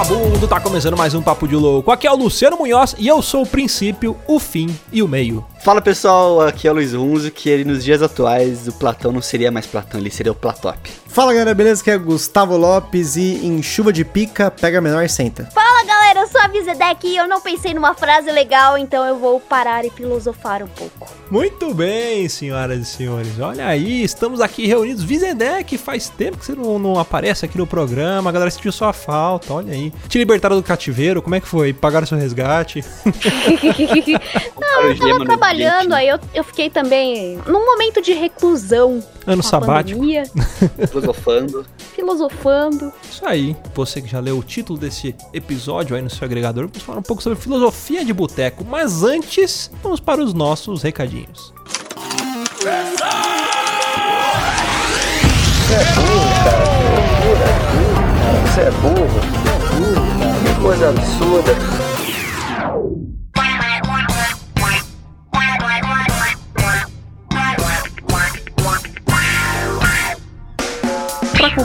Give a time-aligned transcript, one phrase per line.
[0.00, 1.90] vagabundo, tá começando mais um Papo de Louco.
[1.90, 5.44] Aqui é o Luciano Munhoz e eu sou o princípio, o fim e o meio.
[5.62, 9.20] Fala pessoal, aqui é o Luiz Runzo, que ele nos dias atuais o Platão não
[9.20, 10.90] seria mais Platão, ele seria o Platop.
[11.06, 11.82] Fala galera, beleza?
[11.82, 15.50] Aqui é Gustavo Lopes e em chuva de pica, pega menor e senta.
[15.52, 19.18] Fala galera, eu sou a Vizedec e eu não pensei numa frase legal, então eu
[19.18, 21.19] vou parar e filosofar um pouco.
[21.30, 23.38] Muito bem, senhoras e senhores.
[23.38, 25.04] Olha aí, estamos aqui reunidos.
[25.04, 28.92] Vizedec, faz tempo que você não, não aparece aqui no programa, a galera sentiu sua
[28.92, 29.92] falta, olha aí.
[30.08, 31.72] Te libertaram do cativeiro, como é que foi?
[31.72, 32.84] Pagaram seu resgate?
[34.60, 39.00] não, eu tava trabalhando, aí eu, eu fiquei também num momento de reclusão.
[39.24, 40.00] Ano sabático.
[40.90, 41.64] Filosofando.
[41.94, 42.92] Filosofando.
[43.08, 43.56] Isso aí.
[43.74, 47.02] Você que já leu o título desse episódio aí no seu agregador, vamos falar um
[47.02, 48.64] pouco sobre filosofia de boteco.
[48.64, 51.19] Mas antes, vamos para os nossos recadinhos.
[51.20, 52.68] Você
[55.74, 56.64] é burro, cara.
[58.46, 59.08] Você é burro.
[59.12, 60.44] Você é burro.
[60.44, 61.52] Que coisa absurda.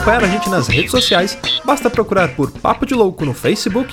[0.06, 3.92] acompanhar a gente nas redes sociais, basta procurar por Papo de Louco no Facebook,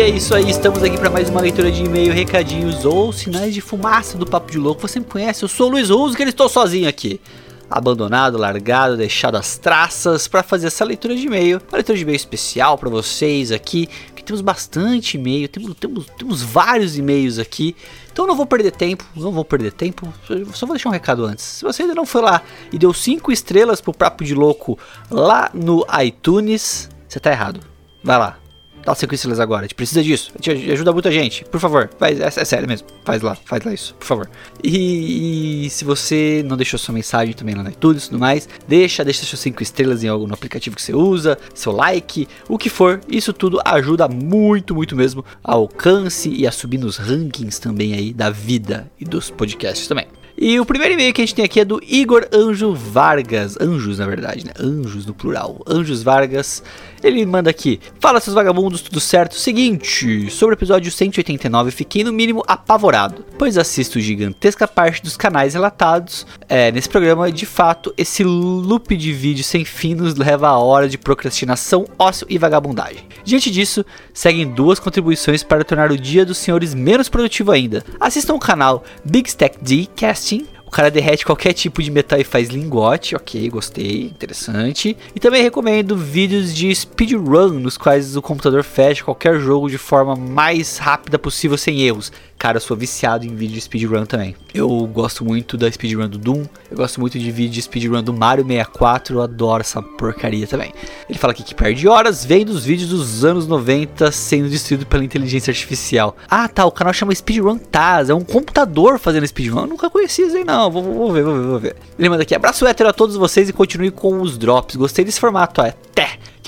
[0.00, 3.52] E é isso aí, estamos aqui para mais uma leitura de e-mail, recadinhos ou sinais
[3.52, 4.80] de fumaça do Papo de Louco.
[4.80, 7.20] Você me conhece, eu sou o Luiz Russo, que ele estou sozinho aqui.
[7.68, 11.60] Abandonado, largado, deixado as traças para fazer essa leitura de e-mail.
[11.68, 16.42] Uma leitura de e-mail especial para vocês aqui, que temos bastante e-mail, temos, temos, temos
[16.42, 17.76] vários e-mails aqui.
[18.10, 20.10] Então não vou perder tempo, não vou perder tempo.
[20.54, 21.44] Só vou deixar um recado antes.
[21.44, 24.78] Se você ainda não foi lá e deu 5 estrelas pro Papo de Louco
[25.10, 27.60] lá no iTunes, você tá errado.
[28.02, 28.38] Vai lá,
[28.84, 30.32] Dá 5 estrelas agora, a gente precisa disso.
[30.34, 31.44] A gente ajuda muita gente.
[31.44, 32.86] Por favor, faz, é, é sério mesmo.
[33.04, 34.30] Faz lá, faz lá isso, por favor.
[34.62, 38.48] E, e, se você não deixou sua mensagem também lá no iTunes e tudo mais,
[38.66, 42.70] deixa, deixa suas 5 estrelas em algum aplicativo que você usa, seu like, o que
[42.70, 43.00] for.
[43.08, 48.12] Isso tudo ajuda muito, muito mesmo ao alcance e a subir nos rankings também aí
[48.12, 50.06] da vida e dos podcasts também.
[50.42, 53.58] E o primeiro e-mail que a gente tem aqui é do Igor Anjo Vargas.
[53.60, 54.52] Anjos, na verdade, né?
[54.58, 55.60] Anjos no plural.
[55.68, 56.62] Anjos Vargas.
[57.02, 59.34] Ele manda aqui: Fala seus vagabundos, tudo certo?
[59.34, 65.52] Seguinte, sobre o episódio 189, fiquei no mínimo apavorado, pois assisto gigantesca parte dos canais
[65.52, 67.30] relatados é, nesse programa.
[67.30, 72.26] De fato, esse loop de vídeo sem fim nos leva a hora de procrastinação, ócio
[72.30, 73.06] e vagabundagem.
[73.24, 73.84] Diante disso,
[74.14, 77.84] seguem duas contribuições para tornar o dia dos senhores menos produtivo ainda.
[77.98, 79.86] Assistam o canal Big Stack D
[80.30, 84.96] Casting o cara derrete qualquer tipo de metal e faz lingote, ok, gostei, interessante.
[85.12, 90.14] E também recomendo vídeos de speedrun, nos quais o computador fecha qualquer jogo de forma
[90.14, 92.12] mais rápida possível, sem erros.
[92.40, 94.34] Cara, eu sou viciado em vídeo de speedrun também.
[94.54, 98.14] Eu gosto muito da speedrun do Doom, eu gosto muito de vídeo de speedrun do
[98.14, 100.72] Mario 64, eu adoro essa porcaria também.
[101.06, 105.04] Ele fala aqui que perde horas vendo os vídeos dos anos 90 sendo destruído pela
[105.04, 106.16] inteligência artificial.
[106.30, 109.60] Ah, tá, o canal chama Speedrun Taz, é um computador fazendo speedrun.
[109.60, 111.76] Eu nunca conheci isso aí não, vou, vou, ver, vou ver, vou ver.
[111.98, 114.76] Ele manda aqui, abraço hétero a todos vocês e continue com os drops.
[114.76, 115.76] Gostei desse formato, até.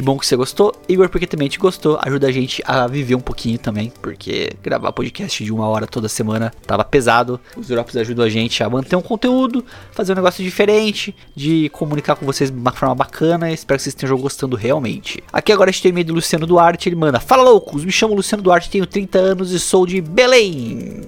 [0.02, 0.75] Que bom que você gostou.
[0.88, 1.96] Igor, porque também te gostou.
[2.02, 3.93] Ajuda a gente a viver um pouquinho também.
[4.02, 7.38] Porque gravar podcast de uma hora toda semana tava pesado.
[7.56, 12.16] Os drops ajudam a gente a manter um conteúdo, fazer um negócio diferente, de comunicar
[12.16, 13.52] com vocês de uma forma bacana.
[13.52, 15.22] Espero que vocês estejam gostando realmente.
[15.32, 16.88] Aqui agora a gente tem meio do Luciano Duarte.
[16.88, 21.02] Ele manda: Fala loucos, me chamo Luciano Duarte, tenho 30 anos e sou de Belém.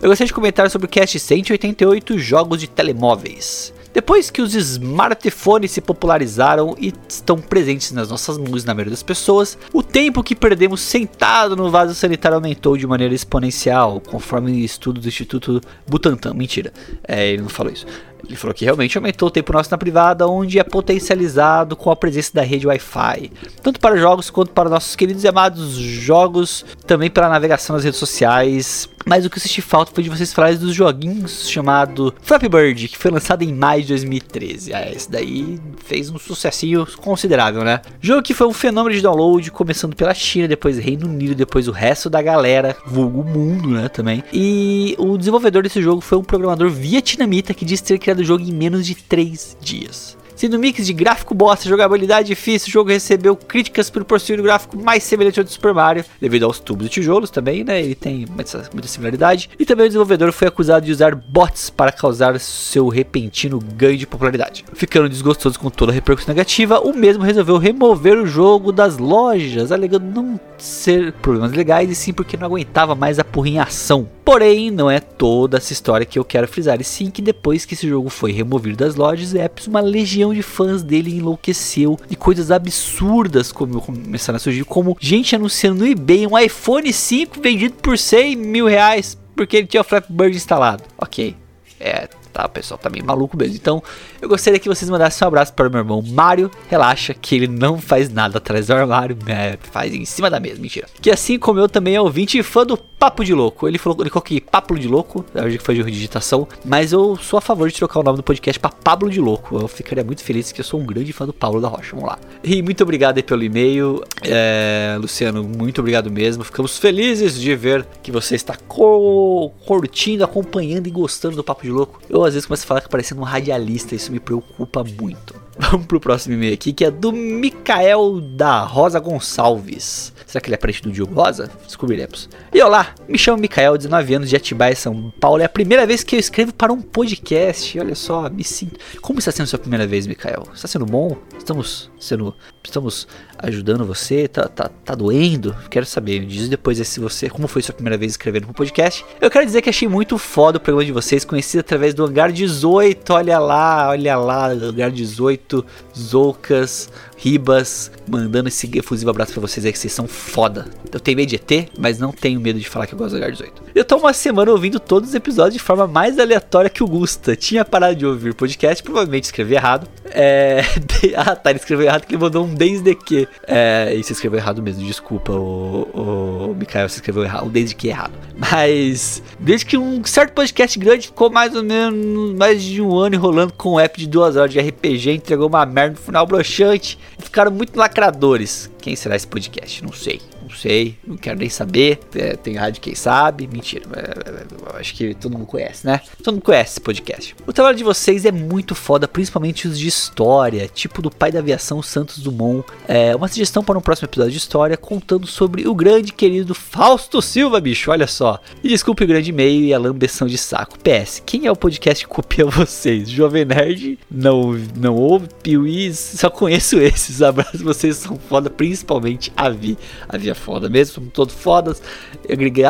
[0.00, 3.74] Eu gostaria de comentar sobre o cast 188 Jogos de Telemóveis.
[3.96, 9.02] Depois que os smartphones se popularizaram e estão presentes nas nossas mãos na maioria das
[9.02, 15.02] pessoas, o tempo que perdemos sentado no vaso sanitário aumentou de maneira exponencial, conforme estudos
[15.02, 16.34] do Instituto Butantan.
[16.34, 16.74] Mentira,
[17.08, 17.86] é, ele não falou isso.
[18.26, 21.96] Ele falou que realmente aumentou o tempo nosso na privada, onde é potencializado com a
[21.96, 23.30] presença da rede Wi-Fi,
[23.62, 27.98] tanto para jogos quanto para nossos queridos e amados jogos, também pela navegação nas redes
[27.98, 28.88] sociais.
[29.04, 32.88] Mas o que eu senti falta foi de vocês falarem dos joguinhos chamado Flappy Bird,
[32.88, 34.74] que foi lançado em maio de 2013.
[34.74, 37.80] Ah, esse daí fez um sucessinho considerável, né?
[38.00, 41.72] Jogo que foi um fenômeno de download, começando pela China, depois Reino Unido, depois o
[41.72, 44.22] resto da galera, vulgo mundo, né, também.
[44.32, 48.42] E o desenvolvedor desse jogo foi um programador vietnamita que disse ter criado o jogo
[48.42, 50.16] em menos de 3 dias.
[50.36, 54.42] Sendo um mix de gráfico bosta, jogabilidade difícil, o jogo recebeu críticas por possuir o
[54.42, 57.82] gráfico mais semelhante ao do Super Mario, devido aos tubos e tijolos também, né?
[57.82, 59.48] Ele tem muita, muita similaridade.
[59.58, 64.06] E também o desenvolvedor foi acusado de usar bots para causar seu repentino ganho de
[64.06, 64.62] popularidade.
[64.74, 69.72] Ficando desgostoso com toda a repercussão negativa, o mesmo resolveu remover o jogo das lojas,
[69.72, 74.06] alegando não ser problemas legais e sim porque não aguentava mais a porrinhação.
[74.22, 77.74] Porém, não é toda essa história que eu quero frisar, e sim que depois que
[77.74, 82.50] esse jogo foi removido das lojas, apps, uma legião de fãs dele enlouqueceu e coisas
[82.50, 87.98] absurdas como começaram a surgir, como gente anunciando no eBay um iPhone 5 vendido por
[87.98, 90.82] 100 mil reais porque ele tinha o Flappy Bird instalado.
[90.96, 91.36] Ok,
[91.78, 92.44] é, tá?
[92.44, 93.56] O pessoal tá meio maluco mesmo.
[93.56, 93.82] Então,
[94.20, 96.50] eu gostaria que vocês mandassem um abraço para o meu irmão Mário.
[96.68, 99.56] Relaxa, que ele não faz nada atrás do armário, né?
[99.72, 100.86] faz em cima da mesa, mentira.
[101.00, 103.68] Que assim como eu também é ouvinte e fã do Papo de Louco.
[103.68, 107.16] Ele falou, ele colocou aqui Papo de Louco, acho que foi de digitação, mas eu
[107.16, 109.58] sou a favor de trocar o nome do podcast para Pablo de Louco.
[109.58, 111.90] Eu ficaria muito feliz que eu sou um grande fã do Paulo da Rocha.
[111.92, 112.18] Vamos lá.
[112.42, 116.44] E muito obrigado aí pelo e-mail, é, Luciano, muito obrigado mesmo.
[116.44, 121.70] Ficamos felizes de ver que você está co curtindo, acompanhando e gostando do Papo de
[121.70, 122.00] Louco.
[122.08, 125.45] Eu às vezes começo a falar que parecendo um radialista, isso me preocupa muito.
[125.70, 130.12] Vamos pro próximo e-mail aqui, que é do Micael da Rosa Gonçalves.
[130.26, 131.50] Será que ele é parente do Diogo Rosa?
[131.64, 132.28] Descobriremos.
[132.52, 135.40] E olá, me chamo Micael, 19 anos de Atibaia, São Paulo.
[135.40, 137.78] É a primeira vez que eu escrevo para um podcast.
[137.78, 138.78] Olha só, me sinto.
[139.00, 140.46] Como está sendo sua primeira vez, Micael?
[140.52, 141.16] Está sendo bom?
[141.38, 142.34] Estamos sendo.
[142.62, 143.06] Estamos
[143.38, 144.26] ajudando você?
[144.26, 145.54] Tá, tá, tá doendo?
[145.70, 146.20] Quero saber.
[146.20, 147.30] Me diz depois se você.
[147.30, 149.06] Como foi sua primeira vez escrevendo um podcast?
[149.20, 152.32] Eu quero dizer que achei muito foda o programa de vocês, conhecido através do Hangar
[152.32, 153.12] 18.
[153.12, 155.45] Olha lá, olha lá, Hangar 18,
[155.94, 156.90] Zoucas.
[157.16, 160.66] Ribas, mandando esse efusivo abraço pra vocês aí que vocês são foda.
[160.92, 163.14] Eu tenho medo de ET, mas não tenho medo de falar que eu gosto do
[163.16, 163.62] Lugar 18.
[163.74, 167.34] Eu tô uma semana ouvindo todos os episódios de forma mais aleatória que o Gusta.
[167.34, 169.88] Tinha parado de ouvir podcast, provavelmente escrevi errado.
[170.06, 170.62] É...
[171.16, 173.26] ah, tá, ele escreveu errado que ele mandou um desde que.
[173.46, 173.94] É...
[173.94, 177.88] E você escreveu errado mesmo, desculpa, o, o Mikael, você escreveu errado, o desde que
[177.88, 178.12] errado.
[178.36, 183.14] Mas, desde que um certo podcast grande ficou mais ou menos mais de um ano
[183.16, 186.98] enrolando com um app de duas horas de RPG, entregou uma merda no final broxante
[187.18, 188.70] ficaram muito lacradores.
[188.80, 189.82] Quem será esse podcast?
[189.84, 190.20] Não sei
[190.56, 192.00] sei, não quero nem saber.
[192.14, 193.46] É, tem rádio quem sabe.
[193.46, 196.00] Mentira, é, é, acho que todo mundo conhece, né?
[196.22, 197.36] Todo mundo conhece esse podcast.
[197.46, 201.38] O trabalho de vocês é muito foda, principalmente os de história, tipo do pai da
[201.38, 202.66] aviação Santos Dumont.
[202.88, 207.20] É uma sugestão para um próximo episódio de história contando sobre o grande querido Fausto
[207.20, 208.40] Silva, bicho, olha só.
[208.62, 210.78] E desculpe o grande e-mail e a lambeção de saco.
[210.78, 213.08] PS, quem é o podcast que copia vocês?
[213.08, 213.98] Jovem Nerd?
[214.10, 215.28] Não, não ouve?
[215.42, 215.92] Piuí?
[215.94, 217.22] Só conheço esses.
[217.22, 219.76] Abraço, vocês são foda, principalmente a Vi.
[220.08, 221.82] A Vi é foda mesmo, somos todos fodas.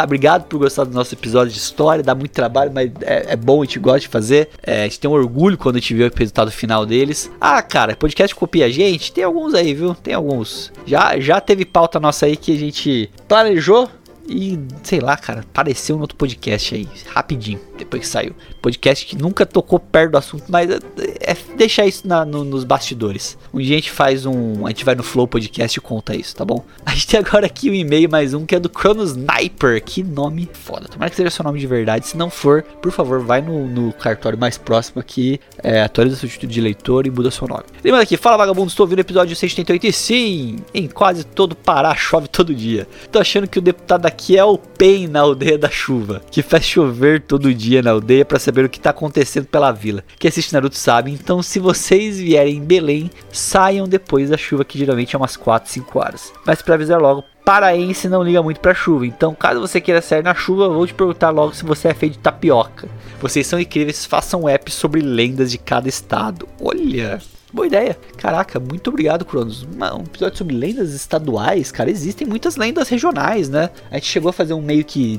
[0.02, 3.61] Obrigado por gostar do nosso episódio de história, dá muito trabalho, mas é, é bom,
[3.61, 4.49] a gente gosta de fazer.
[4.62, 7.30] É, a gente tem um orgulho quando a gente vê o resultado final deles.
[7.38, 9.12] Ah, cara, podcast copia a gente?
[9.12, 9.95] Tem alguns aí, viu?
[9.95, 10.73] Tem alguns.
[10.87, 13.90] Já, já teve pauta nossa aí que a gente planejou
[14.28, 18.35] e, sei lá, cara, apareceu no outro podcast aí, rapidinho, depois que saiu.
[18.67, 20.79] Podcast que nunca tocou perto do assunto, mas é,
[21.21, 23.39] é deixar isso na, no, nos bastidores.
[23.55, 24.67] Um dia a gente faz um.
[24.67, 26.65] A gente vai no Flow Podcast e conta isso, tá bom?
[26.87, 29.83] A gente tem agora aqui um e-mail mais um que é do Chrono Sniper.
[29.83, 30.89] Que nome foda.
[30.89, 32.07] Tomara que seja seu nome de verdade.
[32.07, 36.29] Se não for, por favor, vai no, no cartório mais próximo aqui, é, atualiza seu
[36.29, 37.65] título de leitor e muda seu nome.
[37.85, 41.95] Lembrando aqui, fala vagabundo, estou ouvindo o episódio 688 e sim, em quase todo Pará
[41.95, 42.89] chove todo dia.
[43.13, 46.43] Tô achando que o deputado daqui que é o PEN na aldeia da chuva, que
[46.43, 50.03] faz chover todo dia na aldeia para saber o que tá acontecendo pela vila.
[50.19, 54.79] Que assiste Naruto sabe, então se vocês vierem em Belém, saiam depois da chuva, que
[54.79, 56.33] geralmente é umas 4, 5 horas.
[56.47, 59.07] Mas para avisar logo, paraense não liga muito pra chuva.
[59.07, 62.15] Então, caso você queira sair na chuva, vou te perguntar logo se você é feito
[62.15, 62.89] de tapioca.
[63.21, 66.49] Vocês são incríveis, façam app sobre lendas de cada estado.
[66.61, 67.21] Olha,
[67.57, 67.97] Boa ideia.
[68.19, 69.63] Caraca, muito obrigado, Cronos.
[69.63, 71.91] Um episódio sobre lendas estaduais, cara.
[71.91, 73.71] Existem muitas lendas regionais, né?
[73.91, 75.19] A gente chegou a fazer um meio que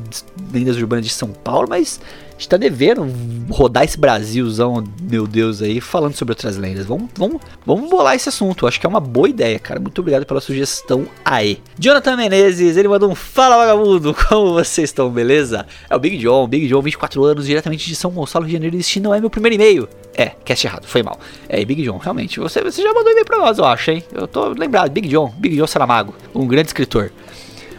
[0.54, 3.12] lendas urbanas de São Paulo, mas a gente tá devendo
[3.50, 6.86] rodar esse Brasilzão, meu Deus, aí, falando sobre outras lendas.
[6.86, 8.68] Vamos, vamos, vamos bolar esse assunto.
[8.68, 9.80] Acho que é uma boa ideia, cara.
[9.80, 11.60] Muito obrigado pela sugestão aí.
[11.80, 15.66] Jonathan Menezes, ele mandou um Fala Vagabundo, como vocês estão, beleza?
[15.90, 18.78] É o Big John, Big John, 24 anos, diretamente de São Gonçalo, Rio de Janeiro.
[18.78, 19.90] Este não é meu primeiro e-mail.
[20.18, 21.20] É, cast errado, foi mal.
[21.48, 22.40] É, Big John, realmente.
[22.40, 24.04] Você, você já mandou e-mail pra nós, eu acho, hein?
[24.12, 27.12] Eu tô lembrado, Big John, Big John Saramago, um grande escritor.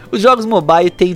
[0.09, 1.13] Os jogos mobile têm,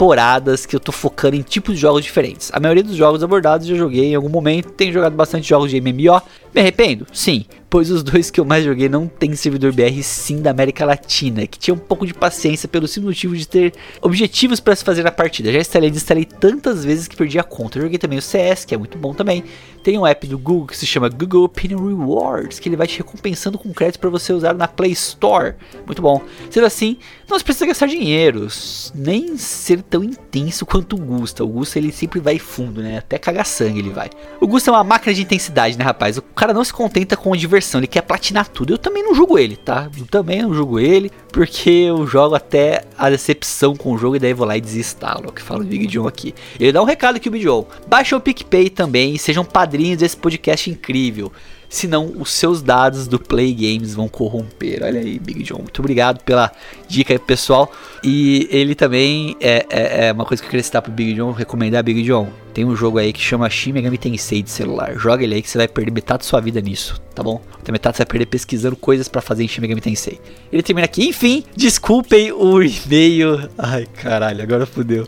[0.00, 2.50] temporadas que eu tô focando em tipos de jogos diferentes.
[2.54, 5.78] A maioria dos jogos abordados eu joguei em algum momento, tenho jogado bastante jogos de
[5.78, 6.22] MMO.
[6.54, 7.06] Me arrependo?
[7.12, 10.86] Sim, pois os dois que eu mais joguei não tem servidor BR sim da América
[10.86, 14.82] Latina, que tinha um pouco de paciência pelo simples motivo de ter objetivos para se
[14.82, 15.52] fazer na partida.
[15.52, 17.76] Já instalei e desinstalei tantas vezes que perdi a conta.
[17.76, 19.44] Eu joguei também o CS, que é muito bom também.
[19.82, 22.98] Tem um app do Google que se chama Google Opinion Rewards, que ele vai te
[22.98, 25.54] recompensando com crédito para você usar na Play Store.
[25.86, 26.22] Muito bom.
[26.50, 28.46] Sendo assim, não se precisa gastar dinheiro,
[28.94, 31.44] nem ser tão intenso quanto o Gusta.
[31.44, 32.98] O Gusta ele sempre vai fundo, né?
[32.98, 34.10] Até cagar sangue ele vai.
[34.40, 36.18] O Gusta é uma máquina de intensidade, né, rapaz?
[36.18, 38.72] O cara não se contenta com a diversão, ele quer platinar tudo.
[38.72, 39.88] Eu também não julgo ele, tá?
[39.98, 44.18] Eu também não julgo ele, porque eu jogo até a decepção com o jogo e
[44.18, 45.28] daí vou lá e desinstalo.
[45.28, 46.34] O que fala o Big John aqui.
[46.58, 47.66] Ele dá um recado aqui, o Big John.
[47.86, 51.30] Baixa o PicPay também sejam padrinhos desse podcast incrível
[51.68, 54.82] senão os seus dados do Play Games vão corromper.
[54.82, 56.50] Olha aí, Big John, muito obrigado pela
[56.88, 57.72] dica pessoal.
[58.02, 61.30] E ele também é, é, é, uma coisa que eu queria citar pro Big John,
[61.30, 62.28] recomendar Big John.
[62.52, 64.98] Tem um jogo aí que chama Shin Megami Tensei de celular.
[64.98, 67.40] Joga ele aí que você vai perder metade da sua vida nisso, tá bom?
[67.54, 70.20] Outra metade você vai perder pesquisando coisas para fazer em Shin Megami Tensei.
[70.52, 73.48] Ele termina aqui, enfim, desculpem o e-mail.
[73.56, 75.06] Ai, caralho, agora fodeu.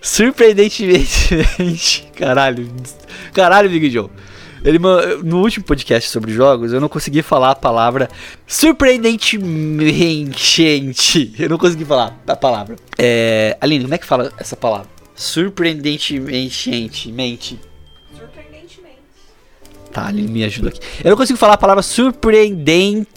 [0.00, 2.66] Surpreendentemente, caralho,
[3.32, 4.08] caralho, Big John.
[4.62, 8.10] Ele, no último podcast sobre jogos, eu não consegui falar a palavra
[8.46, 11.32] surpreendentemente.
[11.38, 12.76] Eu não consegui falar a palavra.
[12.98, 14.86] É, Aline, como é que fala essa palavra?
[15.14, 17.10] Surpreendentemente.
[17.10, 17.58] Mente.
[18.14, 18.98] Surpreendentemente.
[19.90, 20.80] Tá, Aline me ajuda aqui.
[21.02, 23.08] Eu não consigo falar a palavra surpreendentemente.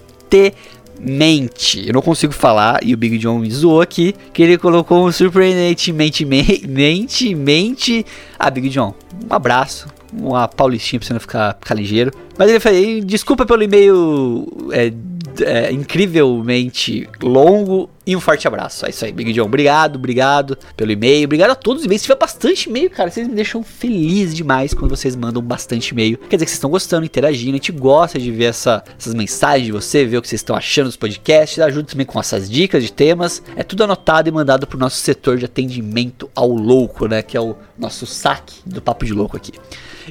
[1.87, 5.11] Eu não consigo falar, e o Big John me zoou aqui, que ele colocou um
[5.11, 8.05] surpreendentemente mente, mente.
[8.37, 8.93] Ah, Big John,
[9.29, 12.11] um abraço uma paulistinha pra você não ficar, ficar ligeiro.
[12.37, 14.93] Mas ele falou, desculpa pelo e-mail é,
[15.41, 18.85] é, incrivelmente longo e um forte abraço.
[18.85, 19.45] É isso aí, Big John.
[19.45, 21.25] Obrigado, obrigado pelo e-mail.
[21.25, 22.05] Obrigado a todos os e-mails.
[22.19, 26.17] Bastante e-mail, cara, vocês me deixam feliz demais quando vocês mandam bastante e-mail.
[26.17, 27.51] Quer dizer que vocês estão gostando, interagindo.
[27.51, 30.55] A gente gosta de ver essa, essas mensagens de você, ver o que vocês estão
[30.55, 31.59] achando dos podcasts.
[31.59, 33.41] Ajuda também com essas dicas de temas.
[33.55, 37.21] É tudo anotado e mandado pro nosso setor de atendimento ao louco, né?
[37.21, 39.53] Que é o nosso saque do Papo de Louco aqui.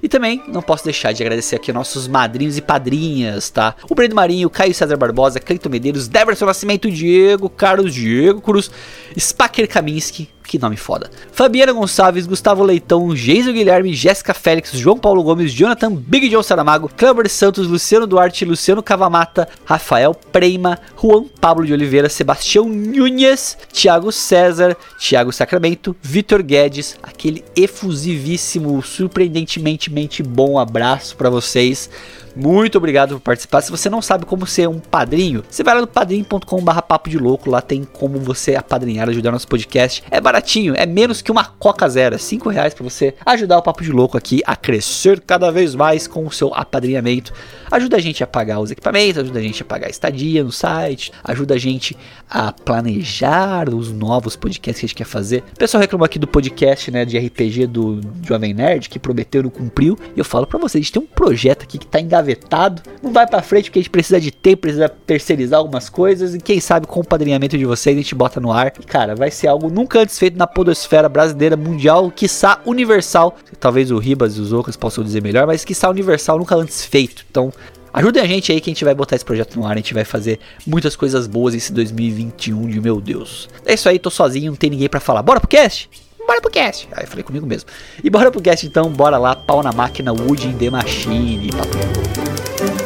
[0.00, 3.74] E também não posso deixar de agradecer aqui nossos madrinhos e padrinhas, tá?
[3.90, 8.70] O Breno Marinho, Caio César Barbosa, Cleiton Medeiros, Deverson Nascimento, Diego, Carlos Diego Cruz,
[9.18, 11.10] Spacker Kaminski, que nome foda.
[11.32, 16.90] Fabiana Gonçalves, Gustavo Leitão, Geiso Guilherme, Jéssica Félix, João Paulo Gomes, Jonathan Big John Saramago,
[16.94, 24.12] Cleber Santos, Luciano Duarte, Luciano Cavamata, Rafael Preima, Juan Pablo de Oliveira, Sebastião Nunes, Thiago
[24.12, 31.88] César, Thiago Sacramento, Vitor Guedes, aquele efusivíssimo, surpreendentemente bom abraço para vocês.
[32.34, 33.60] Muito obrigado por participar.
[33.60, 37.18] Se você não sabe como ser um padrinho, você vai lá no padrinho.com/barra papo de
[37.18, 37.50] louco.
[37.50, 40.02] Lá tem como você apadrinhar, ajudar nosso podcast.
[40.10, 42.14] É baratinho, é menos que uma Coca Zero.
[42.14, 45.74] É 5 reais para você ajudar o Papo de Louco aqui a crescer cada vez
[45.74, 47.32] mais com o seu apadrinhamento.
[47.70, 50.52] Ajuda a gente a pagar os equipamentos, ajuda a gente a pagar a estadia no
[50.52, 51.96] site, ajuda a gente
[52.28, 55.42] a planejar os novos podcasts que a gente quer fazer.
[55.54, 59.44] O pessoal reclamou aqui do podcast né, de RPG do Jovem Nerd, que prometeu e
[59.44, 59.98] não cumpriu.
[60.14, 63.12] E eu falo para vocês, a gente tem um projeto aqui que tá engavetado, não
[63.12, 66.34] vai para frente porque a gente precisa de tempo, precisa terceirizar algumas coisas.
[66.34, 68.72] E quem sabe com o padrinhamento de vocês a gente bota no ar.
[68.80, 73.36] E cara, vai ser algo nunca antes feito na podosfera brasileira, mundial, quiçá universal.
[73.60, 77.24] Talvez o Ribas e os outros possam dizer melhor, mas quiçá universal, nunca antes feito.
[77.30, 77.52] Então,
[77.94, 79.92] Ajudem a gente aí que a gente vai botar esse projeto no ar, a gente
[79.92, 83.50] vai fazer muitas coisas boas esse 2021 de meu Deus.
[83.66, 85.22] É isso aí, tô sozinho, não tem ninguém para falar.
[85.22, 85.90] Bora pro cast?
[86.26, 86.88] Bora pro cast.
[86.92, 87.68] Aí falei comigo mesmo.
[88.02, 92.81] E bora pro cast então, bora lá, pau na máquina, Wood in the Machine, papo.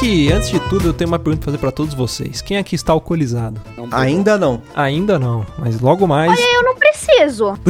[0.00, 2.40] Que, antes de tudo, eu tenho uma pergunta pra fazer pra todos vocês.
[2.40, 3.60] Quem aqui está alcoolizado?
[3.90, 4.62] Ainda não.
[4.74, 6.30] Ainda não, mas logo mais...
[6.30, 7.58] Olha, eu não preciso.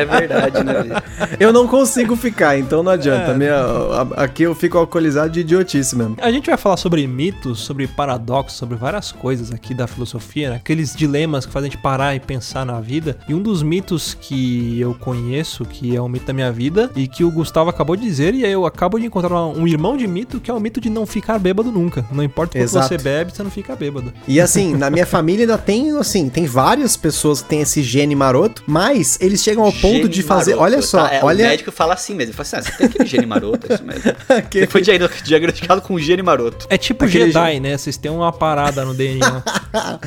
[0.00, 1.00] É verdade, né?
[1.38, 3.32] Eu não consigo ficar, então não adianta.
[3.34, 6.16] Minha, a- aqui eu fico alcoolizado de idiotice mesmo.
[6.20, 10.56] A gente vai falar sobre mitos, sobre paradoxos, sobre várias coisas aqui da filosofia, né?
[10.56, 13.16] aqueles dilemas que fazem a gente parar e pensar na vida.
[13.28, 17.06] E um dos mitos que eu conheço, que é um mito da minha vida, e
[17.08, 20.06] que o Gustavo acabou de dizer, e aí eu acabo de encontrar um irmão de
[20.06, 22.04] mito, que é o mito de não ficar bêbado nunca.
[22.12, 22.88] Não importa quanto Exato.
[22.88, 24.12] você bebe, você não fica bêbado.
[24.26, 28.14] E assim, na minha família ainda tem, assim, tem várias pessoas que têm esse gene
[28.14, 30.50] maroto, mas eles chegam ao ponto de Gene fazer.
[30.56, 31.14] maroto, Olha só, tá?
[31.14, 31.46] É, O olha.
[31.48, 32.30] médico fala assim mesmo.
[32.32, 34.02] Ele fala assim: ah, você tem aquele gene maroto, é isso mesmo.
[34.50, 36.66] Você foi diagno- diagnosticado com gene maroto.
[36.68, 37.76] É tipo Aquele Jedi, né?
[37.76, 39.42] Vocês têm uma parada no DNA.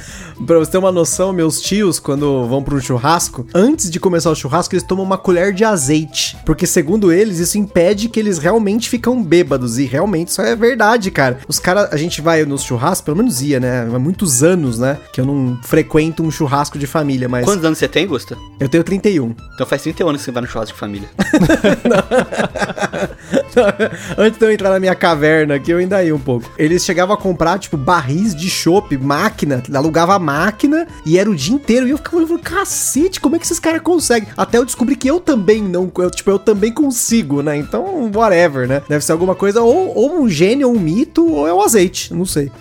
[0.46, 4.30] Pra você ter uma noção, meus tios, quando vão pra um churrasco, antes de começar
[4.32, 6.36] o churrasco, eles tomam uma colher de azeite.
[6.46, 9.77] Porque, segundo eles, isso impede que eles realmente ficam bêbados.
[9.77, 11.39] E realmente isso é verdade, cara.
[11.48, 13.88] Os caras, a gente vai nos churrascos, pelo menos ia, né?
[13.93, 14.98] Há muitos anos, né?
[15.13, 18.36] Que eu não frequento um churrasco de família, mas Quantos anos você tem, Gusta?
[18.60, 19.36] eu tenho 31.
[19.53, 21.10] Então faz 31 anos que você vai no churrasco de família.
[24.18, 26.52] Antes de eu entrar na minha caverna aqui, eu ainda ia um pouco.
[26.58, 31.36] Eles chegavam a comprar, tipo, barris de chopp, máquina, alugava a máquina e era o
[31.36, 31.88] dia inteiro.
[31.88, 34.30] E eu ficava falando, cacete, como é que esses caras conseguem?
[34.36, 37.56] Até eu descobri que eu também não, eu, tipo, eu também consigo, né?
[37.58, 38.82] Então, whatever, né?
[38.88, 42.14] Deve ser alguma coisa, ou, ou um gênio, ou um mito, ou é um azeite,
[42.14, 42.52] não sei.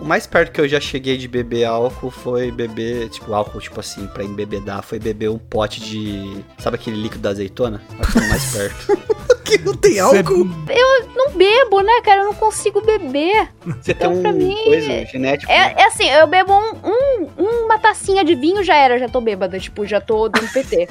[0.00, 3.78] O mais perto que eu já cheguei de beber álcool foi beber, tipo, álcool, tipo
[3.78, 6.42] assim, pra embebedar, foi beber um pote de.
[6.58, 7.80] Sabe aquele líquido da azeitona?
[8.00, 9.32] Acho que foi o mais perto.
[9.58, 10.48] Que não tem álcool.
[10.68, 12.20] Eu não bebo, né, cara?
[12.22, 13.48] Eu não consigo beber.
[13.80, 15.50] Você tem Então, um pra mim, coisa genético.
[15.52, 15.74] né?
[15.76, 19.20] É, é assim, eu bebo um, um- uma tacinha de vinho, já era, já tô
[19.20, 20.88] bêbada, tipo, já tô dando PT.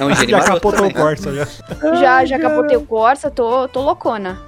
[0.00, 0.94] É um gene Já capotou o.
[0.94, 1.46] Corsa, já.
[1.94, 4.40] já, já capotei o Corsa, tô, tô loucona.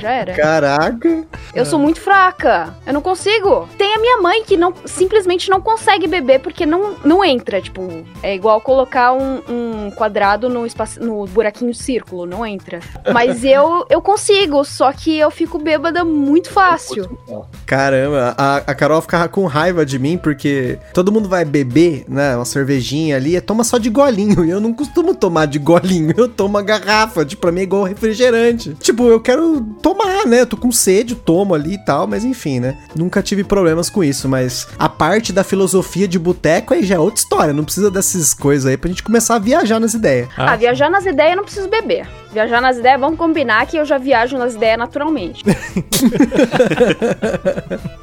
[0.00, 0.34] Já era.
[0.34, 1.24] Caraca.
[1.54, 2.74] Eu sou muito fraca.
[2.86, 3.68] Eu não consigo.
[3.78, 7.60] Tem a minha mãe que não simplesmente não consegue beber porque não, não entra.
[7.60, 12.80] Tipo, é igual colocar um, um quadrado no, espaço, no buraquinho círculo, não entra.
[13.12, 17.18] Mas eu, eu consigo, só que eu fico bêbada muito fácil.
[17.66, 22.34] Caramba, a, a Carol ficava com raiva de mim porque todo mundo vai beber, né?
[22.34, 24.44] Uma cervejinha ali, toma só de golinho.
[24.44, 27.24] E eu não costumo tomar de golinho, eu tomo a garrafa.
[27.24, 28.74] Tipo, pra mim é igual refrigerante.
[28.80, 30.40] Tipo, eu quero tomar, né?
[30.40, 32.78] Eu tô com sede, tomo ali e tal, mas enfim, né?
[32.94, 36.98] Nunca tive problemas com isso, mas a parte da filosofia de boteco aí já é
[36.98, 37.52] outra história.
[37.52, 40.28] Não precisa dessas coisas aí pra gente começar a viajar nas ideias.
[40.36, 42.06] Ah, viajar nas ideias eu não preciso beber.
[42.32, 45.44] Viajar nas ideias, vamos combinar que eu já viajo nas ideias naturalmente.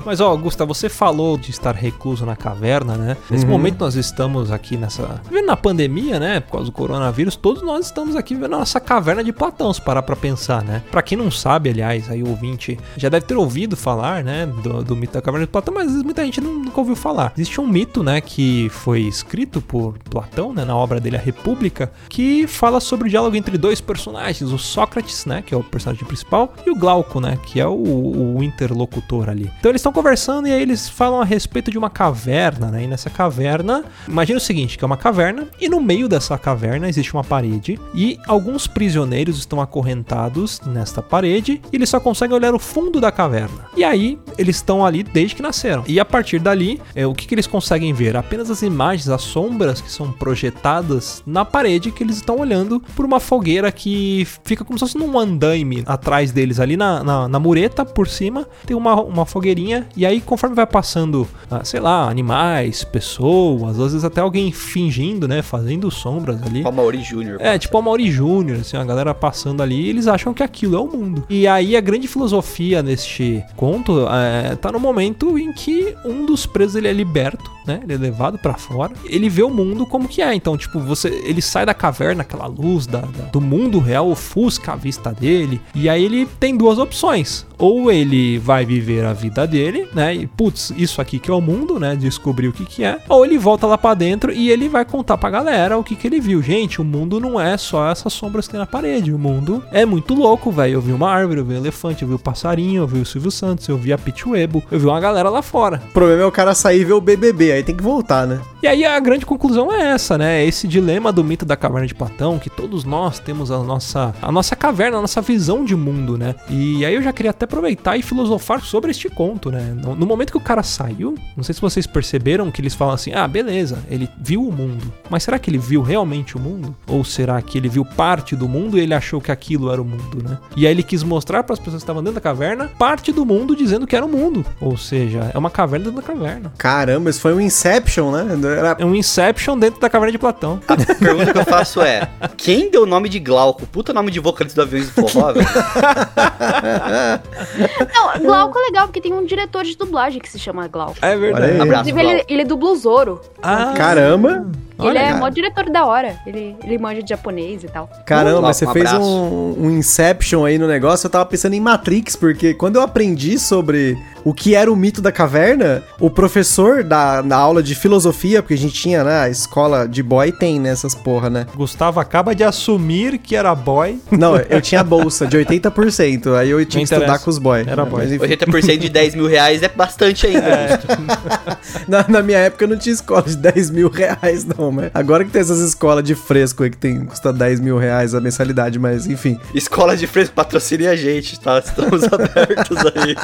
[0.06, 3.18] Mas ó, Gustavo, você falou de estar recluso na caverna, né?
[3.30, 5.22] Nesse momento nós estamos aqui nessa.
[5.30, 6.40] Vivendo na pandemia, né?
[6.40, 9.82] Por causa do coronavírus, todos nós estamos aqui vivendo a nossa caverna de Platão, se
[9.82, 10.82] parar pra pensar, né?
[10.92, 14.46] Pra quem não sabe, aliás, aí o ouvinte já deve ter ouvido falar, né?
[14.46, 16.96] Do, do mito da caverna de Platão, mas às vezes muita gente não- nunca ouviu
[16.96, 17.32] falar.
[17.36, 18.22] Existe um mito, né?
[18.22, 20.64] Que foi escrito por Platão, né?
[20.66, 25.26] Na obra dele, A República, que fala sobre o diálogo entre dois personagens, o Sócrates,
[25.26, 25.42] né?
[25.46, 27.38] Que é o personagem principal, e o Glauco, né?
[27.46, 29.52] Que é o, o interlocutor ali.
[29.60, 32.84] Então eles estão conversando e aí eles falam a respeito de uma caverna, né?
[32.84, 36.88] E nessa caverna, imagina o seguinte, que é uma caverna e no meio dessa caverna
[36.88, 42.54] existe uma parede e alguns prisioneiros estão acorrentados nesta parede e eles só conseguem olhar
[42.54, 43.66] o fundo da caverna.
[43.76, 45.84] E aí eles estão ali desde que nasceram.
[45.88, 48.16] E a partir dali, é, o que, que eles conseguem ver?
[48.16, 53.06] Apenas as imagens, as sombras que são projetadas na parede que eles estão olhando por
[53.06, 54.09] uma fogueira que
[54.44, 58.48] fica como se fosse num andaime atrás deles ali na, na, na mureta por cima
[58.66, 63.92] tem uma, uma fogueirinha e aí conforme vai passando, ah, sei lá, animais, pessoas, às
[63.94, 66.64] vezes até alguém fingindo, né, fazendo sombras ali.
[66.66, 67.38] Ó, Mauri Júnior.
[67.42, 70.80] É, tipo a Mauri Júnior, assim, a galera passando ali, eles acham que aquilo é
[70.80, 71.24] o mundo.
[71.30, 76.46] E aí a grande filosofia neste conto é, tá no momento em que um dos
[76.46, 77.80] presos ele é liberto, né?
[77.84, 78.94] Ele é levado pra fora.
[79.06, 80.34] Ele vê o mundo como que é.
[80.34, 84.74] Então, tipo, você, ele sai da caverna, aquela luz da, da- do mundo real ofusca
[84.74, 85.62] a vista dele.
[85.76, 87.46] E aí ele tem duas opções.
[87.58, 90.16] Ou ele vai viver a vida dele, né?
[90.16, 91.96] E putz, isso aqui que é o mundo, né?
[91.96, 93.00] Descobrir o que que é.
[93.08, 96.08] Ou ele volta lá pra dentro e ele vai contar pra galera o que que
[96.08, 96.42] ele viu.
[96.42, 99.14] Gente, o mundo não é só essas sombras que tem na parede.
[99.14, 100.76] O mundo é muito louco, velho.
[100.76, 103.06] Eu vi uma árvore, eu vi um elefante, eu vi o passarinho, eu vi o
[103.06, 105.82] Silvio Santos, eu vi a Pitwebo, eu vi uma galera lá fora.
[105.90, 108.42] O problema é o cara sair e ver o BBB, aí tem que voltar, né?
[108.62, 110.46] E aí a grande conclusão é essa, né?
[110.46, 114.32] Esse dilema do mito da caverna de Platão, que todos nós temos a nossa, a
[114.32, 116.36] nossa caverna, a nossa visão de mundo, né?
[116.50, 119.76] E aí eu já queria até aproveitar e filosofar sobre este conto, né?
[119.82, 122.94] No, no momento que o cara saiu, não sei se vocês perceberam que eles falam
[122.94, 124.92] assim: ah, beleza, ele viu o mundo.
[125.10, 126.76] Mas será que ele viu realmente o mundo?
[126.88, 129.86] Ou será que ele viu parte do mundo e ele achou que aquilo era o
[129.86, 130.38] mundo, né?
[130.56, 133.26] E aí ele quis mostrar para as pessoas que estavam dentro da caverna parte do
[133.26, 134.46] mundo dizendo que era o mundo.
[134.60, 136.52] Ou seja, é uma caverna dentro da caverna.
[136.58, 138.28] Caramba, isso foi um Inception, né?
[138.58, 138.78] Era...
[138.80, 140.60] É um Inception dentro da caverna de Platão.
[140.68, 143.66] A pergunta que eu faço é: quem deu o nome de Glauco?
[143.68, 145.48] Puta nome de vocalista do Aviões do Forró, velho.
[147.94, 150.98] Não, Glauco é legal, porque tem um diretor de dublagem que se chama Glauco.
[151.02, 151.62] É aí.
[151.62, 153.22] Abraço, Inclusive, ele, ele dubla o Zoro.
[153.42, 154.48] Ah, Caramba!
[154.80, 155.18] ele Olha, é cara.
[155.18, 156.16] mó diretor da hora.
[156.26, 157.90] Ele, ele manja de japonês e tal.
[158.06, 159.06] Caramba, Um mas você fez abraço.
[159.06, 161.08] um, um Inception aí no negócio.
[161.08, 165.02] Eu tava pensando em Matrix, porque quando eu aprendi sobre o que era o mito
[165.02, 169.30] da caverna, o professor da, na aula de filosofia, porque a gente tinha, né, a
[169.30, 171.46] escola de boy tem nessas porra, né?
[171.56, 174.00] Gustavo acaba de assumir que era boy.
[174.12, 177.24] Não, eu tinha bolsa de 80%, aí eu tinha que Não estudar interessa.
[177.24, 177.64] com os boy.
[177.66, 178.04] Era boy.
[178.04, 180.80] Mas, enfim, 80% de 10 mil reais é bastante ainda.
[181.88, 185.32] na, na minha época não tinha escola de 10 mil reais, não, mas agora que
[185.32, 189.08] tem essas escolas de fresco aí que tem, custa 10 mil reais a mensalidade, mas
[189.08, 189.40] enfim.
[189.54, 191.60] Escola de fresco patrocine a gente, tá?
[191.60, 193.16] Estamos abertos aí.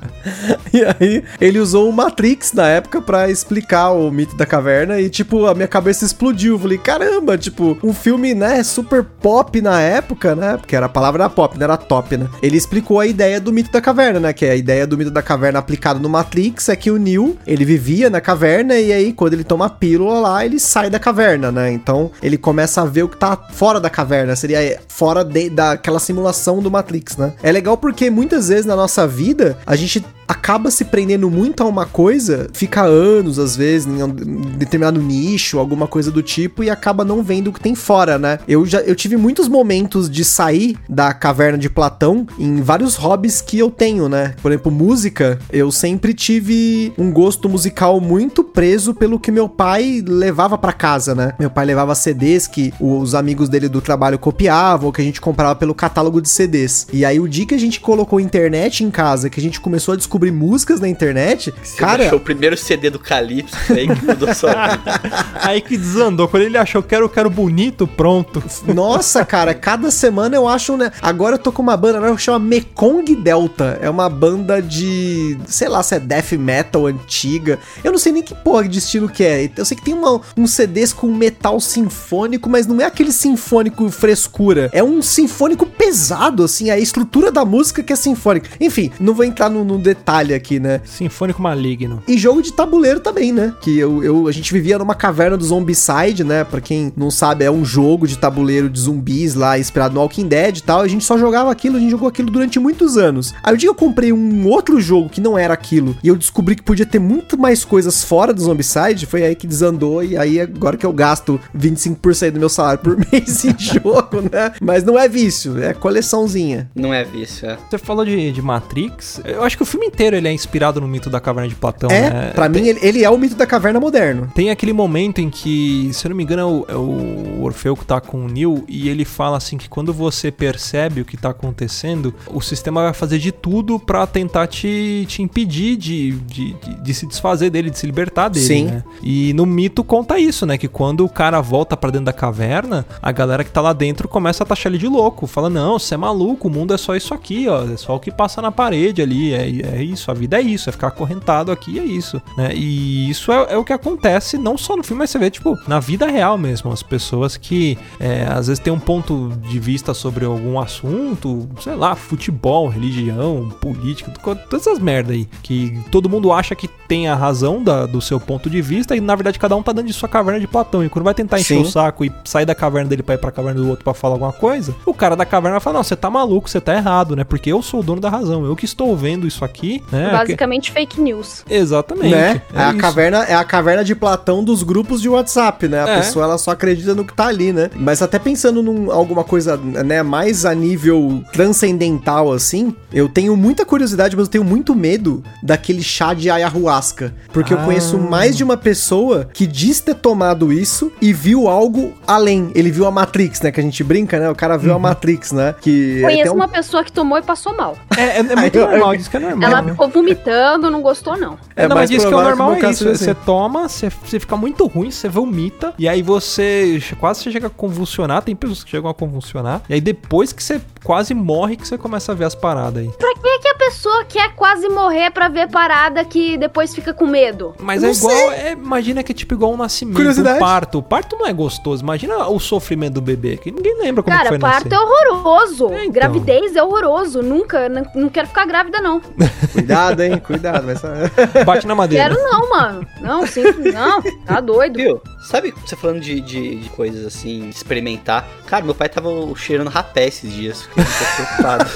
[0.72, 5.10] E aí, ele usou o Matrix na época pra explicar o mito da caverna e,
[5.10, 6.54] tipo, a minha cabeça explodiu.
[6.54, 10.56] Eu falei, caramba, tipo, um filme, né, super pop na época, né?
[10.56, 12.28] Porque era a palavra pop, não era top, né?
[12.40, 14.32] Ele explicou a ideia do mito da caverna, né?
[14.32, 17.36] Que é a ideia do mito da caverna aplicado no Matrix é que o Neo,
[17.46, 20.98] ele vivia na caverna e aí, quando ele toma a pílula lá, ele sai da
[21.00, 21.72] caverna, né?
[21.72, 25.98] Então, ele começa a ver o que tá fora da caverna, seria fora de- daquela
[25.98, 27.32] simulação do Matrix, né?
[27.42, 31.66] É legal porque muitas vezes na nossa vida, a gente acaba se prendendo muito a
[31.66, 34.08] uma coisa, fica anos às vezes em um
[34.56, 38.38] determinado nicho, alguma coisa do tipo e acaba não vendo o que tem fora, né?
[38.46, 43.40] Eu já eu tive muitos momentos de sair da caverna de Platão em vários hobbies
[43.40, 44.34] que eu tenho, né?
[44.40, 50.00] Por exemplo, música, eu sempre tive um gosto musical muito preso pelo que meu pai
[50.06, 51.32] levava pra casa, né?
[51.40, 55.56] Meu pai levava CDs que os amigos dele do trabalho copiavam, que a gente comprava
[55.56, 56.86] pelo catálogo de CDs.
[56.92, 59.94] E aí o dia que a gente colocou internet em casa, que a gente começou
[59.94, 64.04] a descobrir músicas na internet, Você cara, achou o primeiro CD do Calypso aí que
[64.04, 65.00] mudou sua vida.
[65.34, 66.28] Aí que desandou.
[66.28, 68.42] Quando ele achou que era o quero bonito, pronto.
[68.74, 70.90] Nossa, cara, cada semana eu acho, né?
[71.00, 73.78] Agora eu tô com uma banda nova que chama Mekong Delta.
[73.80, 77.58] É uma banda de, sei lá, se é death metal antiga.
[77.82, 79.50] Eu não sei nem que porra de estilo que é.
[79.56, 83.88] Eu sei que tem uma, uns CDs com metal sinfônico, mas não é aquele sinfônico
[83.90, 84.68] frescura.
[84.72, 86.70] É um sinfônico pesado, assim.
[86.70, 88.50] A estrutura da música que é sinfônica.
[88.60, 90.80] Enfim, não vou entrar no, no detalhe aqui, né?
[90.84, 92.02] Sinfônico maligno.
[92.08, 93.54] E jogo de tabuleiro também, né?
[93.60, 96.44] Que eu, eu- a gente vivia numa caverna do Zombicide, né?
[96.44, 100.26] Pra quem não sabe, é um jogo de tabuleiro de zumbis lá, inspirado no Walking
[100.28, 100.80] Dead e tal.
[100.80, 103.32] A gente só jogava aquilo, a gente jogou aquilo durante muitos anos.
[103.42, 106.16] Aí o dia que eu comprei um outro jogo que não era aquilo, e eu
[106.16, 110.16] descobri que podia ter muito mais coisas fora do Zombicide, foi aí que desandou, e
[110.16, 114.52] aí agora que eu gasto 25% do meu salário por mês em jogo, né?
[114.60, 116.70] Mas não é vício, é coleçãozinha.
[116.74, 117.58] Não é vício, é.
[117.68, 119.20] Você falou de, de Matrix.
[119.24, 121.90] Eu acho que o filme inteiro ele é inspirado no mito da caverna de Platão,
[121.90, 122.32] é, né?
[122.34, 124.30] pra mim, ele, ele é o mito da caverna moderno.
[124.34, 127.76] Tem aquele momento em que, se eu não me engano, é o, é o Orfeu
[127.76, 131.16] que tá com o Neo e ele fala assim que quando você percebe o que
[131.16, 136.52] tá acontecendo, o sistema vai fazer de tudo pra tentar te, te impedir de, de,
[136.54, 138.64] de- de se desfazer dele, de se libertar dele, Sim.
[138.66, 138.82] né?
[139.02, 140.56] E no mito conta isso, né?
[140.56, 144.08] Que quando o cara volta pra dentro da caverna, a galera que tá lá dentro
[144.08, 145.26] começa a taxar ele de louco.
[145.26, 147.64] Fala, não, você é maluco, o mundo é só isso aqui, ó.
[147.64, 149.32] É só o que passa na parede ali.
[149.32, 152.20] É, é isso, a vida é isso, é ficar acorrentado aqui, é isso.
[152.36, 152.50] Né?
[152.54, 155.58] E isso é, é o que acontece não só no filme, mas você vê, tipo,
[155.66, 156.72] na vida real mesmo.
[156.72, 161.74] As pessoas que é, às vezes têm um ponto de vista sobre algum assunto, sei
[161.74, 165.28] lá, futebol, religião, política, to- todas essas merda aí.
[165.42, 169.00] Que todo mundo acha que tem a razão da- do seu ponto de vista e
[169.00, 170.84] na verdade cada um tá dentro de sua caverna de Platão.
[170.84, 171.62] E quando vai tentar encher Sim.
[171.62, 174.14] o saco e sair da caverna dele pra ir pra caverna do outro pra falar
[174.14, 177.14] alguma coisa, o cara da caverna vai falar: Não, você tá maluco, você tá errado,
[177.14, 177.24] né?
[177.24, 180.10] Porque eu sou o dono da razão, eu que estou vendo isso aqui, né?
[180.12, 181.44] Basicamente fake news.
[181.48, 182.10] Exatamente.
[182.14, 182.42] né?
[182.54, 182.78] É, a isso.
[182.78, 185.82] caverna, é a caverna de Platão dos grupos de WhatsApp, né?
[185.84, 185.96] A É.
[185.98, 187.70] pessoa ela só acredita no que tá ali, né?
[187.76, 193.64] Mas até pensando em alguma coisa, né, mais a nível transcendental assim, eu tenho muita
[193.64, 197.64] curiosidade, mas eu tenho muito medo daquele chá de ayahuasca, porque eu Ah.
[197.64, 202.50] conheço mais de uma pessoa que diz ter tomado isso e viu algo além.
[202.54, 204.30] Ele viu a Matrix, né, que a gente brinca, né?
[204.30, 205.54] O cara viu a Matrix, né?
[205.60, 207.76] Que Conheço tem um- uma pessoa que tomou e passou mal.
[207.96, 209.50] É, é- é muito eu- normal, diz que é normal.
[209.50, 211.38] Ela ela ficou vomitando, não gostou, não.
[211.54, 212.78] É não, mas mais diz que é o que normal meu é isso.
[212.78, 213.04] seja assim.
[213.04, 217.46] Você toma, você, você fica muito ruim, você vomita, e aí você quase você chega
[217.46, 218.22] a convulsionar.
[218.22, 219.62] Tem pessoas que chegam a convulsionar.
[219.68, 222.90] E aí depois que você quase morre, que você começa a ver as paradas aí.
[222.98, 227.06] Pra que, que a pessoa quer quase morrer pra ver parada que depois fica com
[227.06, 227.54] medo?
[227.58, 230.38] Mas Não é igual, é, imagina que é tipo igual um nascimento, um Curiosidade.
[230.38, 230.78] parto.
[230.78, 231.82] O parto não é gostoso.
[231.82, 234.74] Imagina o sofrimento do bebê, que ninguém lembra como que Cara, foi parto nascer.
[234.74, 235.72] é horroroso.
[235.72, 235.92] É, então.
[235.92, 237.22] Gravidez é horroroso.
[237.22, 239.00] Nunca, não, não quero ficar grávida, não.
[239.52, 240.18] Cuidado, hein?
[240.18, 240.66] Cuidado.
[240.78, 240.88] Só...
[241.44, 242.08] Bate na madeira.
[242.08, 242.86] Quero não, mano.
[243.00, 244.02] Não, sim, não.
[244.24, 244.76] Tá doido.
[244.76, 245.00] Viu?
[245.22, 248.26] Sabe, você falando de, de, de coisas assim, experimentar.
[248.46, 250.68] Cara, meu pai tava cheirando rapé esses dias.
[250.70, 251.70] Fiquei muito preocupado.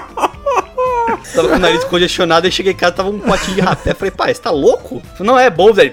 [1.34, 3.94] Tava com o nariz congestionado, aí cheguei em casa, tava um potinho de rapé.
[3.94, 5.02] Falei, pai, você tá louco?
[5.16, 5.92] Falei, não, é bom, velho.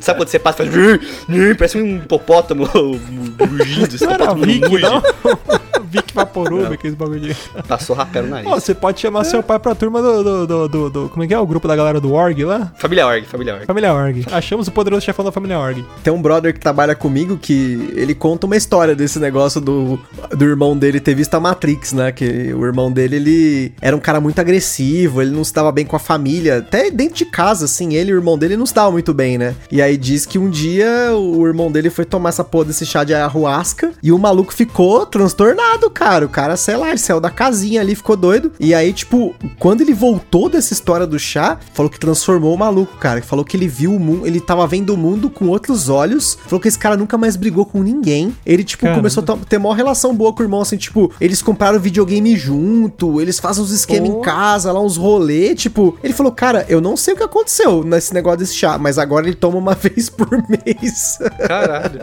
[0.00, 1.56] Sabe quando você passa e faz.
[1.56, 2.64] Parece um hipopótamo
[3.38, 3.94] rugindo.
[3.94, 5.02] esse hipopótamo Vic, não?
[5.90, 7.36] Vic Vaporub, aqueles bagulho de...
[7.66, 8.46] Passou rapé no nariz.
[8.50, 11.26] Ó, você pode chamar seu pai pra turma do, do, do, do- do- Como é
[11.26, 12.70] que é o grupo da galera do Org lá?
[12.76, 13.64] Família Org, família Org.
[13.66, 14.26] Família Org.
[14.30, 15.82] Achamos o poderoso chefão da Família Org.
[16.04, 19.98] Tem um brother que trabalha comigo que ele conta uma história desse negócio do,
[20.30, 22.12] do irmão dele ter visto a Matrix, né?
[22.12, 25.84] Que o irmão dele, ele era um cara muito agressivo, ele não se dava bem
[25.84, 26.58] com a família.
[26.58, 29.38] Até dentro de casa, assim, ele e o irmão dele não se davam muito bem,
[29.38, 29.54] né?
[29.70, 33.04] E aí diz que um dia o irmão dele foi tomar essa porra desse chá
[33.04, 36.26] de ayahuasca e o maluco ficou transtornado, cara.
[36.26, 38.52] O cara, sei lá, ele saiu da casinha ali, ficou doido.
[38.58, 42.96] E aí, tipo, quando ele voltou dessa história do chá, falou que transformou o maluco,
[42.98, 43.22] cara.
[43.22, 46.38] Falou que ele viu o mundo, ele tava vendo o mundo com outros olhos.
[46.46, 48.34] Falou que esse cara nunca mais brigou com ninguém.
[48.44, 49.00] Ele, tipo, Caramba.
[49.00, 53.20] começou a ter uma relação boa com o irmão, assim, tipo, eles compraram videogame junto,
[53.20, 55.98] eles fazem uns esquemas em casa, lá uns rolê, tipo.
[56.02, 59.26] Ele falou, cara, eu não sei o que aconteceu nesse negócio desse chá, mas agora
[59.26, 61.18] ele toma uma vez por mês.
[61.46, 62.00] Caralho.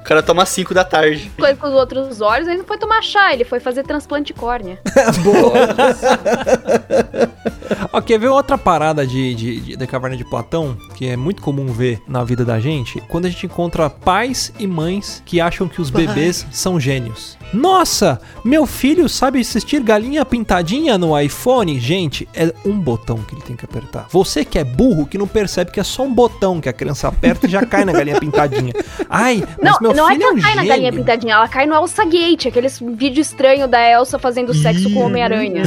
[0.00, 1.30] O cara toma 5 da tarde.
[1.38, 4.38] Coisa com os outros olhos, ele não foi tomar chá, ele foi fazer transplante de
[4.38, 4.78] córnea.
[7.92, 11.42] Ó, quer ver outra parada de, de, de- da caverna de Platão, que é muito
[11.42, 13.00] comum ver na vida da gente?
[13.08, 17.38] Quando a gente encontra pais e mães que acham que os bebês são gênios.
[17.52, 21.29] Nossa, meu filho sabe assistir galinha pintadinha no iPhone?
[21.78, 24.06] Gente, é um botão que ele tem que apertar.
[24.10, 27.08] Você que é burro, que não percebe que é só um botão que a criança
[27.08, 28.72] aperta e já cai na galinha pintadinha.
[29.08, 30.68] Ai, mas Não, meu não é filho que é um ela cai na gênio.
[30.68, 35.00] galinha pintadinha, ela cai no Elsa Gate, aqueles vídeo estranho da Elsa fazendo sexo com
[35.00, 35.62] o Homem-Aranha.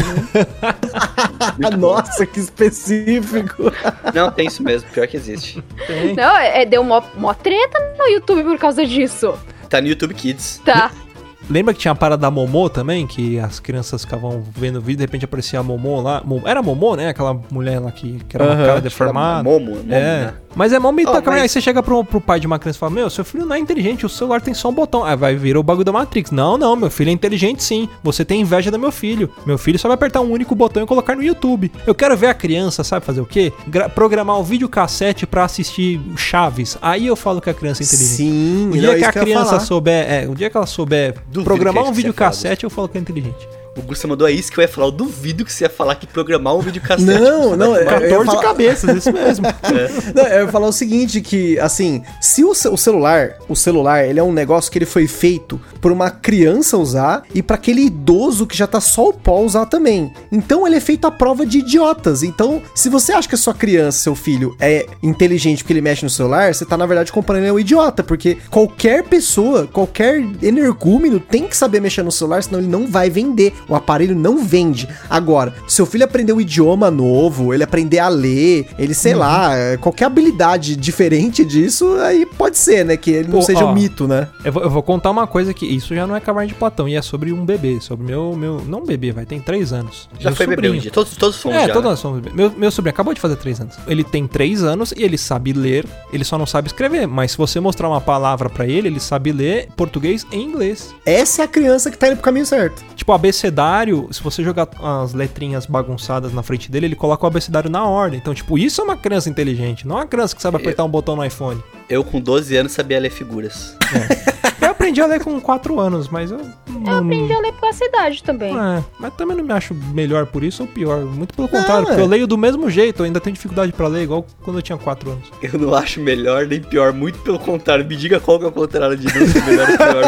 [1.77, 3.71] Nossa, que específico.
[4.13, 5.63] Não, tem isso mesmo, pior que existe.
[5.87, 6.13] Tem.
[6.15, 9.33] Não, é, é- deu mó, mó treta no YouTube por causa disso.
[9.69, 10.61] Tá no YouTube Kids.
[10.65, 10.91] Tá.
[11.49, 13.05] Lembra que tinha a parada da Momô também?
[13.07, 16.23] Que as crianças ficavam vendo o vídeo e de repente aparecia a Momô lá.
[16.45, 17.09] Era a Momô, né?
[17.09, 18.65] Aquela mulher lá que, que era uma Aham.
[18.65, 19.43] cara deformada.
[19.43, 20.25] Momo, Momo, É.
[20.25, 20.33] né?
[20.55, 21.23] Mas é Ó, tacanho.
[21.25, 23.43] mas- Aí você chega pro, pro pai de uma criança e fala: Meu, seu filho
[23.43, 25.03] não é inteligente, o celular tem só um botão.
[25.03, 26.29] Aí vai vir o bagulho da Matrix.
[26.29, 27.89] Não, não, meu filho é inteligente sim.
[28.03, 29.31] Você tem inveja do meu filho.
[29.47, 31.71] Meu filho só vai apertar um único botão e colocar no YouTube.
[31.87, 33.51] Eu quero ver a criança, sabe fazer o quê?
[33.67, 36.77] Gra- programar um videocassete pra assistir Chaves.
[36.81, 38.15] Aí eu falo que a criança é inteligente.
[38.15, 41.15] Sim, O não, dia que isso a criança souber, é, o dia que ela souber
[41.33, 43.47] Duvido programar um videocassete, eu falo que é inteligente.
[43.75, 44.87] O Gusta mandou aí isso que eu ia falar.
[44.87, 47.19] Eu duvido que você ia falar que programar um videocassete.
[47.19, 49.45] Não, não, é- tomar- eu ia 14 falar- cabeças, isso mesmo.
[50.13, 54.05] Não, eu ia falar o seguinte, que, assim, se o, ce- o celular, o celular,
[54.05, 57.81] ele é um negócio que ele foi feito por uma criança usar e pra aquele
[57.81, 60.13] idoso que já tá só o pó usar também.
[60.31, 62.21] Então ele é feito à prova de idiotas.
[62.21, 66.03] Então, se você acha que a sua criança, seu filho, é inteligente porque ele mexe
[66.03, 71.19] no celular, você tá, na verdade, comparando ele ao idiota, porque qualquer pessoa, qualquer energúmeno
[71.19, 73.53] tem que saber mexer no celular, senão ele não vai vender.
[73.67, 74.87] O aparelho não vende.
[75.09, 79.77] Agora, seu filho aprender um idioma novo, ele aprender a ler, ele, sei lá, é,
[79.77, 82.97] qualquer habilidade diferente disso, aí pode ser, né?
[82.97, 83.71] Que ele não Pô, seja ó.
[83.71, 84.27] um mito, né?
[84.43, 86.87] Eu vou, eu vou contar uma coisa que isso já não é caverna de Platão,
[86.87, 90.09] e é sobre um bebê, sobre meu, meu, não bebê, vai, tem três anos.
[90.19, 90.81] Já Meu foi bebê um sobrinho.
[90.81, 90.91] dia.
[90.91, 91.73] Todos, todos fomos É, já.
[91.73, 91.89] todos né?
[91.91, 92.35] nós somos bebê.
[92.35, 93.75] Meu, meu sobrinho acabou de fazer três anos.
[93.87, 97.07] Ele tem três anos e ele sabe ler, ele só não sabe escrever.
[97.07, 100.93] Mas se você mostrar uma palavra pra ele, ele sabe ler português e inglês.
[101.05, 102.83] Essa é a criança que tá indo pro caminho certo.
[102.95, 103.15] Tipo, o
[103.53, 107.85] abecedário, se você jogar as letrinhas bagunçadas na frente dele, ele coloca o abecedário na
[107.85, 108.19] ordem.
[108.19, 110.89] Então, tipo, isso é uma criança inteligente, não é uma criança que sabe apertar um
[110.89, 111.61] botão no iPhone.
[111.89, 113.77] Eu com 12 anos sabia ler figuras.
[113.93, 114.43] Eu
[114.83, 116.39] aprendi a ler com quatro anos, mas eu.
[116.85, 118.53] Eu aprendi a ler por essa idade também.
[118.57, 120.99] É, mas também não me acho melhor por isso ou pior.
[121.05, 122.03] Muito pelo contrário, Não, porque é.
[122.03, 124.77] eu leio do mesmo jeito, eu ainda tenho dificuldade pra ler, igual quando eu tinha
[124.77, 125.31] 4 anos.
[125.41, 127.85] Eu não acho melhor nem pior, muito pelo contrário.
[127.85, 130.03] Me diga qual que é o contrário de não ser melhor ou pior.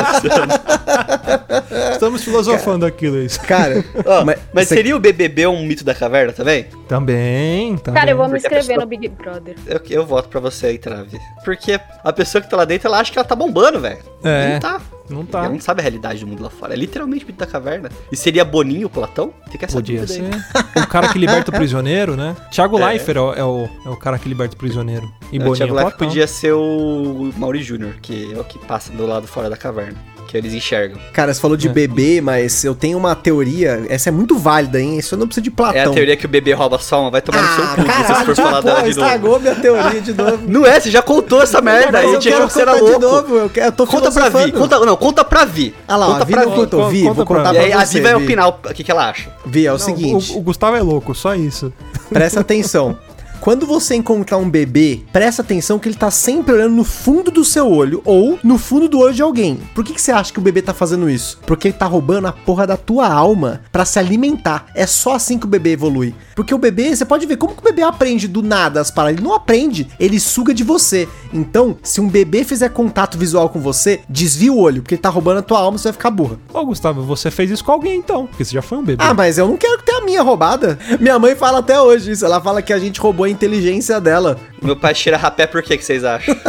[1.93, 3.37] Estamos filosofando aqui, Luiz.
[3.37, 6.65] Cara, Ó, mas, mas seria o BBB um mito da caverna também?
[6.87, 7.99] Também, também.
[7.99, 9.55] Cara, eu vou me inscrever pessoa- no Big Brother.
[9.65, 11.19] Eu, eu voto pra você aí, Trave.
[11.43, 13.99] Porque a pessoa que tá lá dentro, ela acha que ela tá bombando, velho.
[14.23, 14.53] É.
[14.53, 14.81] Não tá.
[15.07, 15.47] Não tá.
[15.47, 16.73] não sabe a realidade do mundo lá fora.
[16.73, 17.89] É literalmente o da caverna.
[18.11, 19.31] E seria Boninho o Platão?
[19.51, 20.41] Fica essa Podia dúvida aí.
[20.73, 20.79] ser.
[20.83, 22.35] O cara que liberta o prisioneiro, né?
[22.51, 22.85] Thiago É.
[22.87, 25.05] Leifert é o, é o, é o cara que liberta o prisioneiro.
[25.31, 26.07] E Não, o Boninho Thiago é Leifert Platão.
[26.07, 29.97] podia ser o Mauri Júnior, que é o que passa do lado fora da caverna.
[30.41, 30.97] Que eles enxergam.
[31.13, 31.71] Cara, você falou de É.
[31.71, 34.97] bebê, mas eu tenho uma teoria, essa é muito válida, hein?
[34.97, 35.79] Isso eu não precisa de Platão.
[35.79, 37.11] É a teoria que o bebê rouba sua alma.
[37.11, 39.01] Vai tomar no seu Ah, cu se você for falar pô, dela de novo.
[39.01, 40.39] estragou minha teoria de novo.
[40.47, 41.99] Não é, você já contou essa merda.
[41.99, 42.99] A eu achou que você era contar louco.
[42.99, 44.29] de novo, eu, quero, eu tô Conta pra.
[44.29, 44.51] Vi.
[44.51, 45.73] Conta, não, conta pra Vi.
[45.87, 46.57] Ah lá, ó, conta a Vi pra não Vi.
[46.57, 46.89] contou.
[46.89, 47.49] Vi, Conta vou pra contar.
[47.51, 49.29] E pra aí a você, Vi vai opinar o que, que ela acha.
[49.45, 51.71] Vi, é o Não, seguinte, O, o Gustavo é louco, só isso.
[52.09, 52.97] presta atenção.
[53.45, 57.45] Quando você encontrar um bebê, presta atenção que ele tá sempre olhando no fundo do
[57.45, 59.59] seu olho ou no fundo do olho de alguém.
[59.75, 61.37] Por que, que você acha que o bebê tá fazendo isso?
[61.45, 64.65] Porque ele tá roubando a porra da tua alma pra se alimentar.
[64.73, 66.15] É só assim que o bebê evolui.
[66.35, 69.19] Porque o bebê, você pode ver como que o bebê aprende do nada as paradas.
[69.19, 71.07] Ele não aprende, ele suga de você.
[71.31, 75.09] Então, se um bebê fizer contato visual com você, desvia o olho, porque ele tá
[75.09, 76.39] roubando a tua alma, você vai ficar burra.
[76.51, 79.03] Ô, Gustavo, você fez isso com alguém então, porque você já foi um bebê.
[79.05, 80.79] Ah, mas eu não quero ter a minha roubada.
[80.99, 82.25] Minha mãe fala até hoje isso.
[82.25, 84.37] Ela fala que a gente roubou a inteligência dela.
[84.61, 86.35] Meu pai tira rapé por quê que vocês acham?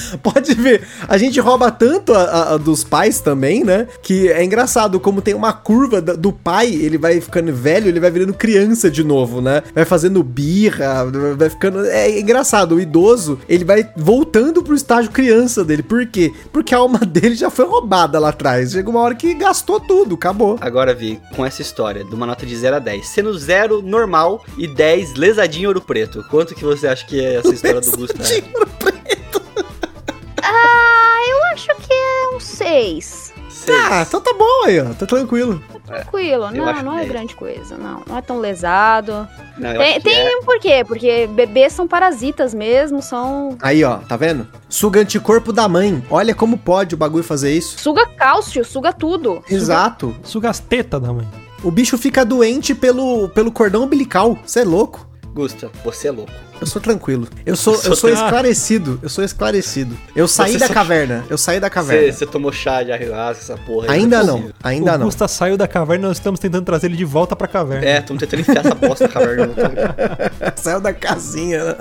[0.22, 3.86] Pode ver, a gente rouba tanto a, a- a dos pais também, né?
[4.02, 8.10] Que é engraçado como tem uma curva do pai, ele vai ficando velho, ele vai
[8.10, 9.62] virando criança de novo, né?
[9.74, 11.04] Vai fazendo birra,
[11.36, 11.84] vai ficando.
[11.86, 15.82] É engraçado, o idoso, ele vai voltando pro estágio criança dele.
[15.82, 16.32] Por quê?
[16.52, 18.72] Porque a alma dele já foi roubada lá atrás.
[18.72, 20.58] Chega uma hora que gastou tudo, acabou.
[20.60, 23.06] Agora, Vi, com essa história, de uma nota de 0 a 10.
[23.08, 26.24] Sendo 0 normal e 10 lesadinho ouro preto.
[26.30, 29.21] Quanto que você acha que é essa história do Gustavo?
[30.54, 33.32] Ah, eu acho que é um 6.
[33.48, 33.78] Seis.
[33.90, 34.86] Ah, então tá bom aí, ó.
[34.94, 35.62] Tá tranquilo.
[35.86, 38.02] Tranquilo, eu não, não é grande coisa, não.
[38.06, 39.28] Não é tão lesado.
[39.58, 43.56] Não, Tem, tem é- um porquê, porque bebês são parasitas mesmo, são.
[43.60, 44.48] Aí, ó, tá vendo?
[44.68, 46.02] Suga anticorpo da mãe.
[46.10, 47.78] Olha como pode o bagulho fazer isso.
[47.78, 49.44] Suga cálcio, suga tudo.
[49.48, 50.14] Exato.
[50.24, 51.28] Suga as tetas da mãe.
[51.62, 54.38] O bicho fica doente pelo, pelo cordão umbilical.
[54.44, 55.06] Você é louco?
[55.34, 56.32] Gusta, você é louco.
[56.62, 57.26] Eu sou tranquilo.
[57.44, 58.98] Eu sou, Eu eu sou esclarecido.
[59.02, 59.98] Eu sou esclarecido.
[60.14, 61.24] Eu saí Você da só- caverna.
[61.28, 62.12] Eu saí da Você, caverna.
[62.12, 63.90] você tomou chá de ayahuasca, essa porra.
[63.92, 64.50] aí, Ainda é não.
[64.62, 65.06] Ainda o não.
[65.06, 67.84] Gusta saiu da caverna e nós estamos tentando trazer ele de volta pra caverna.
[67.86, 69.48] É, estamos tentando enfiar essa bosta na caverna.
[70.56, 71.76] Saiu da casinha, né?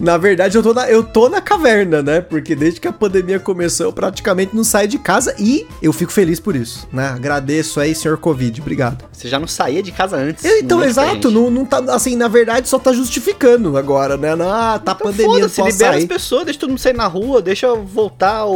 [0.00, 2.20] Na verdade, eu tô, na, eu tô na caverna, né?
[2.20, 6.12] Porque desde que a pandemia começou, eu praticamente não saio de casa e eu fico
[6.12, 7.08] feliz por isso, né?
[7.08, 8.60] Agradeço aí, senhor Covid.
[8.60, 9.04] Obrigado.
[9.12, 10.44] Você já não saía de casa antes.
[10.44, 14.36] Eu, então, exato, não, não tá, assim, na verdade só tá justificando agora, né?
[14.36, 17.06] Não, Ah, tá Então pandemia, não posso libera as pessoas, deixa todo mundo sair na
[17.06, 18.52] rua, deixa voltar o,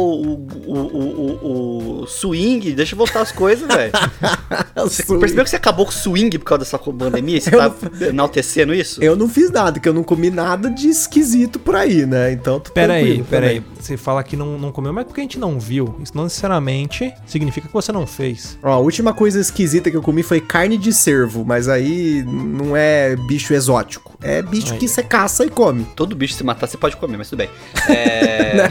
[0.65, 3.91] o, o, o, swing, deixa voltar as coisas, velho.
[4.75, 5.19] Você Swing.
[5.19, 7.39] percebeu que você acabou com o swing por causa dessa pandemia?
[7.39, 7.73] Você Eu tá
[8.07, 9.01] enaltecendo isso?
[9.03, 12.31] Eu não fiz nada, que eu não comi nada de esquisito por aí, né?
[12.31, 13.59] Então, tô Pera aí, tranquilo pera também.
[13.59, 13.65] aí.
[13.79, 15.95] Você fala que não, não comeu, mas porque a gente não viu.
[16.01, 18.57] Isso não necessariamente significa que você não fez.
[18.63, 22.75] Ó, a última coisa esquisita que eu comi foi carne de cervo, mas aí não
[22.75, 24.13] é bicho exótico.
[24.21, 24.79] É bicho Aí.
[24.79, 25.85] que você caça e come.
[25.95, 27.49] Todo bicho você matar, você pode comer, mas tudo bem.
[27.89, 28.69] É...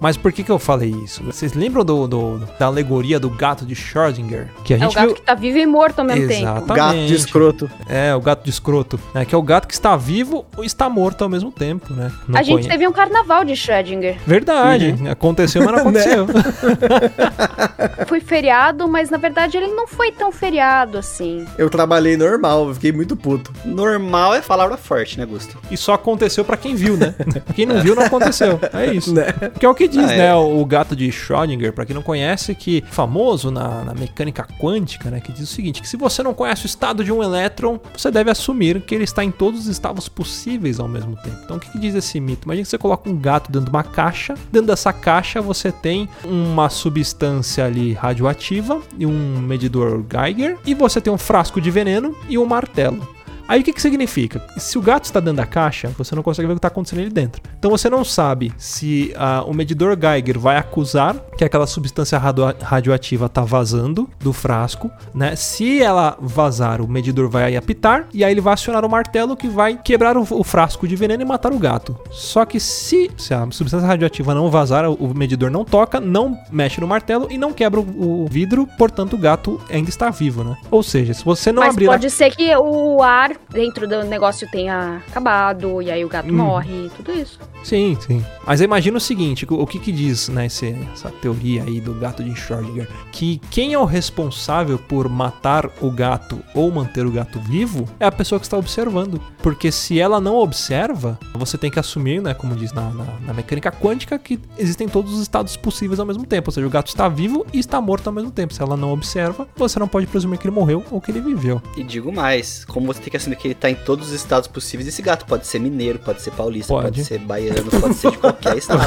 [0.00, 1.22] Mas por que que eu falei isso?
[1.24, 4.48] Vocês lembram do, do- da alegoria do gato de Schrödinger?
[4.64, 5.14] Que a É o gato viu...
[5.16, 6.40] que tá vivo e morto ao mesmo tempo.
[6.42, 6.76] Exatamente.
[6.76, 7.70] Gato de escroto.
[7.88, 9.00] É, o gato de escroto.
[9.14, 12.12] É, que é o gato que está vivo ou está morto ao mesmo tempo, né?
[12.28, 14.16] Não a gente conhe- teve um carnaval de Schrödinger.
[14.26, 14.94] Verdade.
[15.10, 16.26] Aconteceu, mas não aconteceu.
[18.06, 21.44] Foi feriado, mas na verdade ele não foi tão feriado assim.
[21.56, 23.52] Eu trabalhei normal, fiquei muito puto.
[23.64, 25.58] Normal é palavra forte, né, Gusto?
[25.70, 27.14] e só aconteceu pra quem viu, né?
[27.54, 28.58] Quem não viu, não aconteceu.
[28.72, 29.12] É isso.
[29.12, 29.26] Né?
[29.58, 30.18] Que é o que diz, Ah, é.
[30.18, 30.34] né?
[30.34, 35.20] O gato de Schrödinger, pra quem não conhece, que famoso na, na mecânica quântica, né?
[35.20, 38.10] Que diz o seguinte: que se você não conhece o estado de um elétron, você
[38.10, 41.38] deve assumir que ele está em todos os estados possíveis ao mesmo tempo.
[41.44, 42.46] Então, o que, que diz esse mito?
[42.46, 46.08] Imagina que você coloca um gato dentro de uma caixa, dentro dessa caixa você tem
[46.24, 52.14] uma substância ali radioativa e um medidor Geiger, e você tem um frasco de veneno
[52.28, 53.06] e um martelo.
[53.48, 54.46] Aí o que, que significa?
[54.58, 57.00] Se o gato está dentro da caixa, você não consegue ver o que está acontecendo
[57.00, 57.40] ali dentro.
[57.58, 62.54] Então você não sabe se ah, o medidor Geiger vai acusar que aquela substância radio-
[62.60, 65.34] radioativa está vazando do frasco, né?
[65.34, 69.48] Se ela vazar, o medidor vai apitar e aí ele vai acionar o martelo que
[69.48, 71.98] vai quebrar o, o frasco de veneno e matar o gato.
[72.10, 76.80] Só que se, se a substância radioativa não vazar, o, medidor não toca, não mexe
[76.80, 80.54] no martelo e não quebra o, o vidro, portanto o gato ainda está vivo, né?
[80.70, 84.02] Ou seja, se você não mas abrir a pode ser que o ar dentro do
[84.04, 86.36] negócio tenha acabado, e aí o gato Hum.
[86.36, 87.38] morre, tudo isso.
[87.64, 88.24] Sim, sim.
[88.46, 92.22] Mas imagina o seguinte, o que que diz, né, esse- essa teoria aí do gato
[92.22, 97.38] de Schrödinger, que quem é o responsável por matar o gato ou manter o gato
[97.40, 99.20] vivo é a pessoa que está observando.
[99.42, 103.32] Porque se ela não observa, você tem que assumir, né, como diz na, na, na
[103.34, 106.48] mecânica quântica, que existem todos os estados possíveis ao mesmo tempo.
[106.48, 108.54] Ou seja, o gato está vivo e está morto ao mesmo tempo.
[108.54, 111.60] Se ela não observa, você não pode presumir que ele morreu ou que ele viveu.
[111.76, 114.46] E digo mais, como você tem que assumir que ele tá em todos os estados
[114.48, 116.84] possíveis, esse gato pode ser mineiro, pode ser paulista, Pode.
[116.86, 118.80] pode, ser baiano, pode ser de qualquer estado.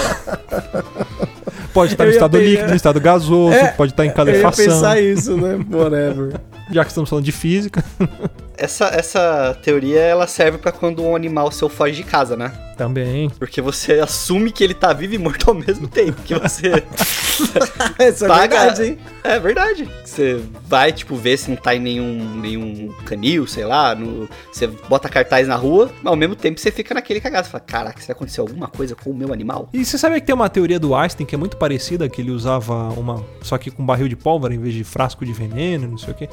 [1.74, 4.15] Pode estar no estado pegar- líquido, no estado gasoso, É, pode estar em Eu ia
[4.15, 4.65] calefação.
[4.65, 5.59] pensar isso, né?
[5.72, 6.34] Whatever.
[6.72, 7.84] Já que estamos falando de física,
[8.57, 12.51] Essa, essa teoria, ela serve pra quando um animal seu foge de casa, né?
[12.78, 13.30] também.
[13.38, 16.19] Porque você assume que ele tá vivo e morto ao mesmo tempo.
[16.24, 16.84] Que você.
[18.07, 18.97] Isso é Paga- verdade, hein?
[19.24, 19.89] é verdade.
[20.03, 23.93] Você vai, tipo, ver se não tá em nenhum, nenhum canil, sei lá.
[23.95, 27.45] no- Você bota cartaz na rua, mas ao mesmo tempo você fica naquele cagado.
[27.45, 29.69] Você fala, caraca, se aconteceu alguma coisa com o meu animal?
[29.74, 32.32] E você sabe que tem uma teoria do Einstein que é muito parecida, que ele
[32.32, 33.24] usava uma.
[33.43, 36.15] Só que com barril de pólvora em vez de frasco de veneno, não sei o
[36.15, 36.30] quê.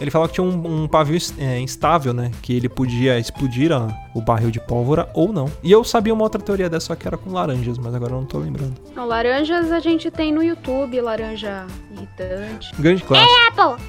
[0.00, 2.30] Ele falava que tinha um, um pavio é, instável, né?
[2.42, 5.50] Que ele podia explodir a- o barril de pólvora ou não.
[5.62, 8.18] E eu sabia uma outra teoria dessa, só que era com laranjas, mas agora eu
[8.18, 8.74] não tô lembrando.
[8.94, 12.70] Não, laranjas a gente tem no YouTube, laranja irritante.
[12.78, 13.28] Grande classe.
[13.48, 13.84] Apple!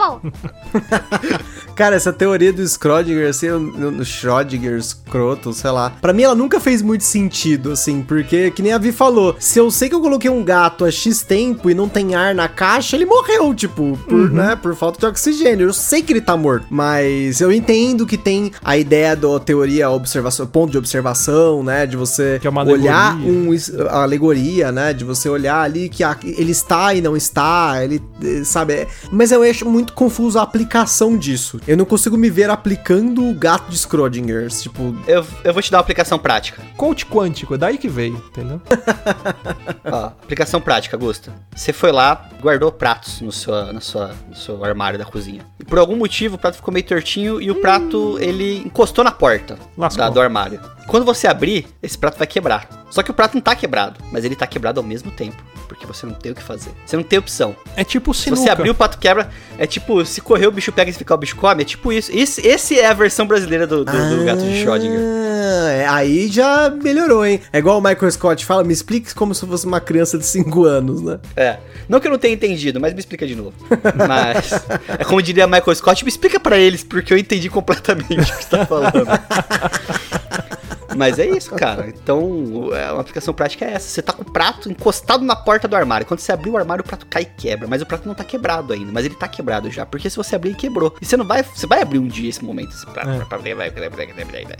[0.00, 0.32] Apple!
[1.74, 5.90] Cara, essa teoria do Schrödinger, assim, no, Schrödinger, escroto, sei lá.
[6.00, 9.58] Pra mim, ela nunca fez muito sentido, assim, porque, que nem a Vi falou, se
[9.58, 12.48] eu sei que eu coloquei um gato há X tempo e não tem ar na
[12.48, 15.68] caixa, ele morreu, tipo, por, né, por falta de oxigênio.
[15.68, 19.88] Eu sei que ele tá morto, mas eu entendo que tem a ideia da teoria
[19.90, 23.32] observação, ponto de observação, né, de você Que é uma olhar alegoria.
[23.80, 27.82] um a alegoria, né, de você olhar ali que a- ele está e não está,
[27.82, 31.60] ele, eh, sabe, é- mas eu acho muito confuso a aplicação disso.
[31.66, 35.70] Eu não consigo me ver aplicando o gato de Schrödinger, tipo, Eu, eu vou te
[35.70, 36.62] dar uma aplicação prática.
[36.76, 38.60] Coach quântico, é daí que veio, entendeu?
[39.84, 41.32] Ó, aplicação prática, Gusta.
[41.54, 45.44] Você foi lá, guardou pratos no, sua, na sua, no seu armário da cozinha.
[45.58, 49.10] E por algum motivo o prato ficou meio tortinho e o prato ele encostou na
[49.12, 49.58] porta
[49.96, 50.60] da- do armário.
[50.86, 52.68] Quando você abrir, esse prato vai quebrar.
[52.90, 55.40] Só que o prato não tá quebrado, mas ele tá quebrado ao mesmo tempo.
[55.80, 56.72] Porque você não tem o que fazer.
[56.84, 57.56] Você não tem opção.
[57.74, 58.42] É tipo Se sinuca.
[58.42, 61.14] você abrir o prato quebra, é tipo, se correr o bicho pega e se ficar
[61.14, 62.10] o bicho come, é tipo isso.
[62.12, 65.00] Esse, esse é a versão brasileira do, do, do gato de Schrödinger.
[65.00, 67.40] Ah, é, aí já melhorou, hein?
[67.50, 70.64] É igual o Michael Scott fala, me explique como se fosse uma criança de 5
[70.64, 71.18] anos, né?
[71.34, 71.56] É.
[71.88, 73.54] Não que eu não tenha entendido, mas me explica de novo.
[74.06, 74.52] Mas.
[74.86, 78.44] é como diria Michael Scott, me explica pra eles, porque eu entendi completamente o que
[78.44, 79.06] você tá falando.
[80.96, 81.88] Mas é isso, cara.
[81.88, 83.88] Então, é, uma aplicação prática é essa.
[83.88, 86.06] Você tá com o prato encostado na porta do armário.
[86.06, 87.68] Quando você abrir o armário, o prato cai e quebra.
[87.68, 88.90] Mas o prato não tá quebrado ainda.
[88.92, 89.86] Mas ele tá quebrado já.
[89.86, 90.94] Porque se você abrir, ele quebrou.
[91.00, 91.42] E você não vai.
[91.42, 92.70] Você vai abrir um dia esse momento.
[92.70, 93.08] Esse prato.
[93.08, 93.16] É.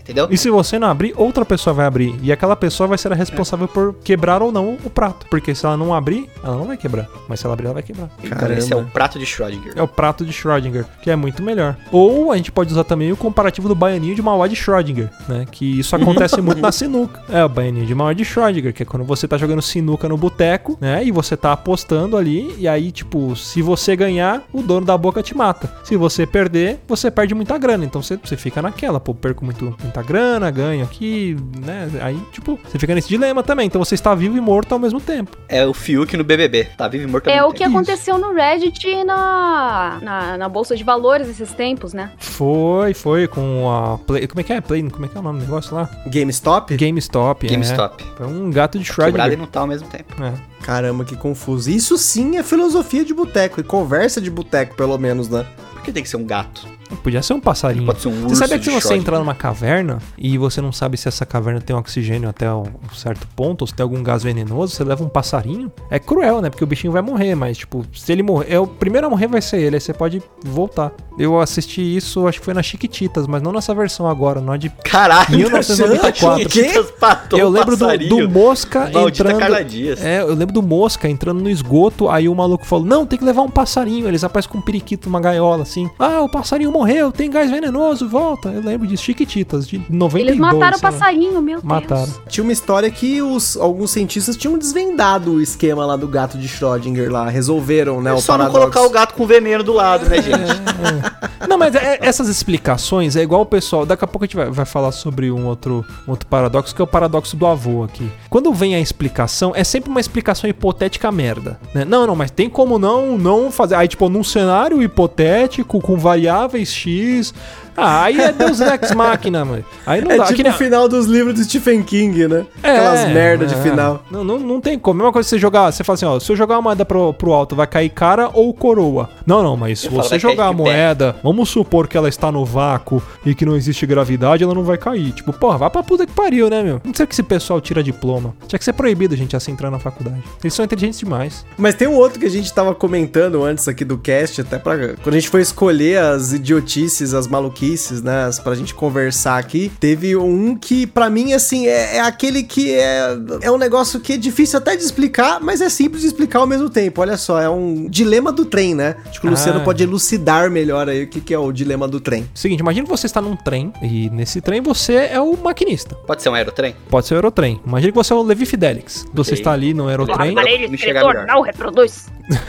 [0.00, 0.28] Entendeu?
[0.30, 2.18] E se você não abrir, outra pessoa vai abrir.
[2.22, 5.26] E aquela pessoa vai ser a responsável por quebrar ou não o prato.
[5.28, 7.08] Porque se ela não abrir, ela não vai quebrar.
[7.28, 8.10] Mas se ela abrir, ela vai quebrar.
[8.22, 8.92] Então, esse é o Caramba.
[8.92, 9.72] prato de Schrödinger.
[9.76, 11.76] É o prato de Schrödinger, que é muito melhor.
[11.90, 15.46] Ou a gente pode usar também o comparativo do baianinho de Mauá de Schrödinger, né?
[15.50, 17.22] Que isso acontece muito na sinuca.
[17.28, 20.16] É o baianinho de Mauá de Schrödinger, que é quando você tá jogando sinuca no
[20.16, 21.04] boteco, né?
[21.04, 25.22] E você tá apostando ali, e aí, tipo, se você ganhar, o dono da boca
[25.22, 25.70] te mata.
[25.84, 27.84] Se você perder, você perde muita grana.
[27.84, 31.88] Então você, você fica naquela, pô, perco muito, muita grana, ganho aqui, né?
[32.00, 33.66] Aí, tipo, você fica nesse dilema também.
[33.66, 35.36] Então você está vivo e morto ao mesmo tempo.
[35.48, 36.64] É o Fiuk no BBB.
[36.76, 37.76] Tá vivo e morto ao É mesmo o que tempo.
[37.76, 42.10] aconteceu no Reddit e na, na, na Bolsa de Valores esses tempos, né?
[42.18, 44.26] Foi, foi com a Play.
[44.26, 44.60] Como é que é?
[44.60, 45.88] Play, como é que é o nome do negócio lá?
[46.10, 46.76] GameStop?
[46.76, 47.46] GameStop.
[47.46, 47.50] é.
[47.50, 48.04] GameStop.
[48.16, 49.38] Foi um gato de Quebrado e Schrödinger.
[49.38, 50.22] não tá ao mesmo tempo.
[50.22, 50.32] É.
[50.64, 51.70] Caramba, que confuso.
[51.70, 55.46] Isso sim é filosofia de boteco e conversa de boteco, pelo menos, né?
[55.72, 56.66] Por que tem que ser um gato?
[56.96, 57.86] Podia ser um passarinho.
[57.86, 60.72] Pode ser um Você urso sabe que se você entrar numa caverna e você não
[60.72, 62.64] sabe se essa caverna tem oxigênio até um
[62.94, 66.50] certo ponto, ou se tem algum gás venenoso, você leva um passarinho, é cruel, né?
[66.50, 69.26] Porque o bichinho vai morrer, mas, tipo, se ele morrer, é o primeiro a morrer
[69.26, 70.92] vai ser ele, aí você pode voltar.
[71.18, 74.58] Eu assisti isso, acho que foi na Chiquititas, mas não nessa versão agora, não é
[74.58, 76.42] de Caralho, 1994.
[76.50, 79.40] Chiquititas matou Eu lembro do, do Mosca Maldita entrando.
[79.40, 80.02] Carla Dias.
[80.02, 83.24] É, eu lembro do Mosca entrando no esgoto, aí o maluco falou: Não, tem que
[83.24, 84.08] levar um passarinho.
[84.08, 85.90] Eles aparecem com um periquito numa gaiola, assim.
[85.98, 86.79] Ah, o passarinho morreu,
[87.14, 88.48] tem gás venenoso, volta.
[88.50, 90.14] Eu lembro disso, Chiquititas, de 92.
[90.28, 90.90] Eles mataram o lá.
[90.90, 92.04] passarinho, meu Mataram.
[92.04, 92.20] Deus.
[92.28, 96.48] Tinha uma história que os, alguns cientistas tinham desvendado o esquema lá do gato de
[96.48, 97.28] Schrödinger lá.
[97.28, 98.60] Resolveram, né, É o só não paradoxo.
[98.72, 101.48] colocar o gato com veneno do lado, né, gente?
[101.48, 103.84] Não, mas é- essas explicações é igual o pessoal.
[103.86, 106.80] Daqui a pouco a gente vai, vai falar sobre um outro, um outro paradoxo, que
[106.80, 108.10] é o paradoxo do avô aqui.
[108.28, 111.58] Quando vem a explicação, é sempre uma explicação hipotética merda.
[111.74, 111.84] Né?
[111.84, 113.74] Não, não, mas tem como não, não fazer.
[113.74, 117.32] Aí, tipo, num cenário hipotético, com variáveis X.
[117.80, 119.64] Ah, aí é Deus Ex Machina, mano.
[119.86, 120.24] Aí não É dá.
[120.24, 122.44] tipo que nem- o final dos livros do Stephen King, né?
[122.62, 123.62] É, Aquelas merda de é.
[123.62, 124.02] final.
[124.10, 124.98] Não, não, não tem como.
[124.98, 127.12] Mesma coisa que você jogar, você fala assim, ó, se eu jogar uma moeda pro,
[127.14, 129.08] pro alto, vai cair cara ou coroa?
[129.26, 130.62] Não, não, mas se você jogar a de pé.
[130.62, 134.64] moeda, vamos supor que ela está no vácuo e que não existe gravidade, ela não
[134.64, 135.12] vai cair.
[135.12, 136.80] Tipo, porra, vai pra puta que pariu, né, meu?
[136.84, 138.34] Não sei que esse pessoal tira diploma.
[138.46, 140.22] Tinha que ser proibido a gente assim entrar na faculdade.
[140.42, 141.44] Eles são inteligentes demais.
[141.56, 144.76] Mas tem um outro que a gente tava comentando antes aqui do cast, até pra.
[145.02, 147.69] Quando a gente foi escolher as idiotices, as maluquices,
[148.02, 148.24] né?
[148.24, 152.72] as- Pra gente conversar aqui, teve um que, pra mim, assim, é, é aquele que
[152.74, 156.38] é, é um negócio que é difícil até de explicar, mas é simples de explicar
[156.40, 157.00] ao mesmo tempo.
[157.02, 158.96] Olha só, é um dilema do trem, né?
[159.06, 159.64] Acho que o Luciano Ah.
[159.64, 162.28] pode elucidar melhor aí o que, que é o dilema do trem.
[162.34, 165.94] Seguinte, imagina que você está num trem e nesse trem você é o maquinista.
[166.06, 166.74] Pode ser um aerotrem?
[166.88, 167.60] Pode ser o aerotrem.
[167.66, 169.04] Imagina que você é o Levi Fidelix.
[169.12, 169.40] Você Ok.
[169.40, 170.30] está ali no aerotrem.
[170.32, 171.26] Aparelho Me chegar escritor, melhor.
[171.36, 172.06] não reproduz.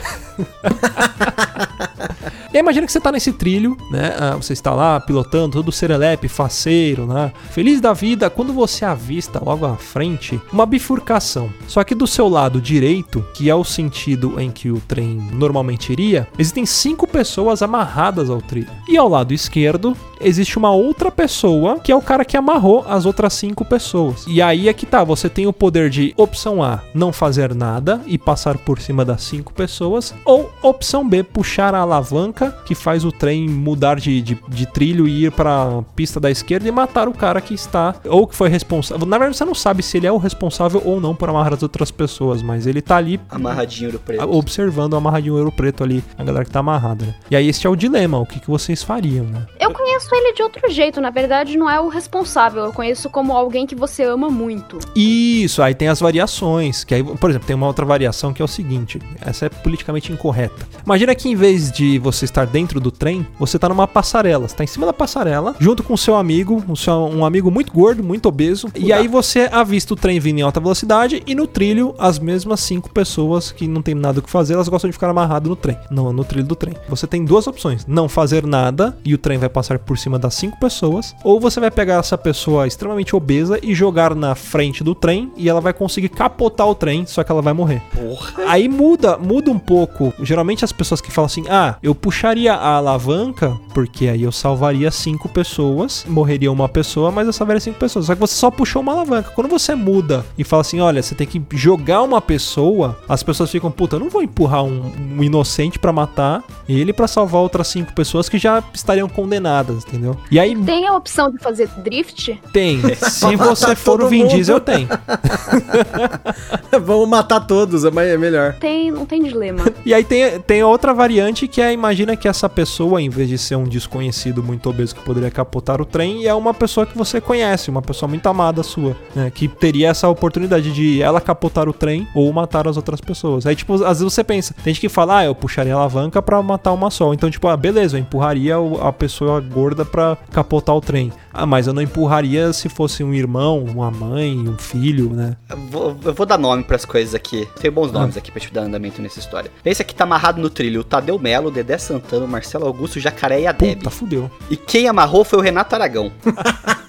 [2.52, 4.14] E aí imagina que você tá nesse trilho, né?
[4.18, 7.32] Ah, Você está lá pilotando, todo serelepe, faceiro, né?
[7.50, 11.50] Feliz da vida, quando você avista logo à frente uma bifurcação.
[11.66, 15.92] Só que do seu lado direito, que é o sentido em que o trem normalmente
[15.92, 18.70] iria, existem cinco pessoas amarradas ao trilho.
[18.88, 23.04] E ao lado esquerdo, existe uma outra pessoa, que é o cara que amarrou as
[23.04, 24.24] outras cinco pessoas.
[24.26, 28.00] E aí é que tá, você tem o poder de opção A, não fazer nada
[28.06, 33.04] e passar por cima das cinco pessoas, ou opção B, puxar a alavanca que faz
[33.04, 37.08] o trem mudar de, de, de trilho e ir pra pista da esquerda e matar
[37.08, 39.06] o cara que está, ou que foi responsável.
[39.06, 41.62] Na verdade, você não sabe se ele é o responsável ou não por amarrar as
[41.62, 44.22] outras pessoas, mas ele tá ali Amarradinho do preto.
[44.30, 47.14] observando o amarradinho ouro preto ali, a galera que tá amarrada, né?
[47.30, 49.46] E aí este é o dilema, o que, que vocês fariam, né?
[49.58, 53.32] Eu conheço ele de outro jeito, na verdade não é o responsável, eu conheço como
[53.32, 54.78] alguém que você ama muito.
[54.94, 58.44] Isso, aí tem as variações, que aí, por exemplo, tem uma outra variação que é
[58.44, 60.66] o seguinte, essa é politicamente incorreta.
[60.84, 64.56] Imagina que em vez de você estar dentro do trem, você tá numa passarela, você
[64.56, 67.72] tá em cima da passarela, junto com o seu amigo, um, seu- um amigo muito
[67.72, 71.46] gordo, muito obeso, e aí você avista o trem vindo em alta velocidade e no
[71.46, 74.92] trilho as mesmas cinco pessoas que não tem nada o que fazer, elas gostam de
[74.94, 76.74] ficar amarrado no trem, no, no trilho do trem.
[76.88, 80.34] Você tem duas opções, não fazer nada e o trem vai passar por cima das
[80.34, 84.94] cinco pessoas, ou você vai pegar essa pessoa extremamente obesa e jogar na frente do
[84.94, 87.82] trem e ela vai conseguir capotar o trem, só que ela vai morrer.
[87.94, 88.44] Porra.
[88.46, 90.12] Aí muda, muda um pouco.
[90.22, 94.71] Geralmente as pessoas que falam assim: "Ah, eu puxaria a alavanca porque aí eu salvaria
[94.90, 98.06] cinco pessoas, morreria uma pessoa, mas eu salvaria cinco pessoas".
[98.06, 99.30] Só que você só puxou uma alavanca.
[99.34, 103.50] Quando você muda e fala assim: "Olha, você tem que jogar uma pessoa", as pessoas
[103.50, 107.68] ficam: "Puta, eu não vou empurrar um, um inocente pra matar ele pra salvar outras
[107.68, 110.16] cinco pessoas que já estariam condenadas", entendeu?
[110.30, 112.40] E aí Tem a opção de fazer drift?
[112.52, 114.26] tem, se você for o Vin.
[114.26, 114.88] Diesel, tem.
[116.82, 118.54] Vamos matar todos, é mais- é melhor.
[118.54, 119.62] Tem, não tem dilema.
[119.84, 123.36] E aí tem, tem outra variante que é, imagina que essa pessoa, em vez de
[123.36, 127.20] ser um desconhecido muito obeso que poderia capotar o trem, é uma pessoa que você
[127.20, 129.30] conhece, uma pessoa muito amada sua, né?
[129.34, 133.46] Que teria essa oportunidade de ela capotar o trem ou matar as outras pessoas.
[133.46, 136.20] Aí, tipo, às vezes você pensa, tem gente que fala, ah, eu puxaria a alavanca
[136.22, 137.12] pra matar uma só.
[137.14, 141.12] Então, tipo, ah, beleza, eu empurraria o- a pessoa gorda pra capotar o trem.
[141.32, 145.36] Ah, mas eu não empurraria se fosse um irmão, uma mãe, um filho, né?
[145.48, 147.48] Eu vou, eu vou dar nome pras coisas aqui.
[147.60, 149.50] Tem bons nomes aqui pra te dar andamento nessa história.
[149.64, 153.46] Esse aqui tá amarrado no trilho: o Tadeu Melo, Dedé Santana, Marcelo Augusto, Jacaré e
[153.46, 153.78] a Deb.
[153.78, 154.30] Puta, fudeu.
[154.50, 156.12] E quem amarrou foi o Renato Aragão.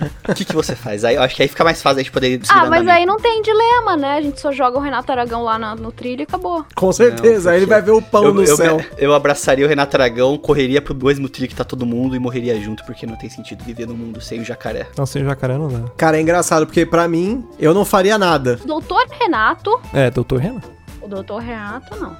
[0.28, 1.04] O que, que você faz?
[1.04, 3.16] Aí, eu acho que aí fica mais fácil a gente poder Ah, mas aí não
[3.18, 4.12] tem dilema, né?
[4.16, 6.64] A gente só joga o Renato Aragão lá na- no trilho e acabou.
[6.74, 8.80] Com certeza, aí ele vai ver o pão eu, no eu, céu.
[8.96, 12.58] eu abraçaria o Renato Aragão, correria pro mesmo trilho que tá todo mundo e morreria
[12.60, 14.86] junto, porque não tem sentido viver no mundo sem o jacaré.
[14.96, 15.88] Não, sem jacaré não dá.
[15.96, 18.58] Cara, é engraçado, porque pra mim, eu não faria nada.
[18.64, 20.60] Doutor Renato, É, doutor Renan.
[21.04, 22.16] O doutor Renato não.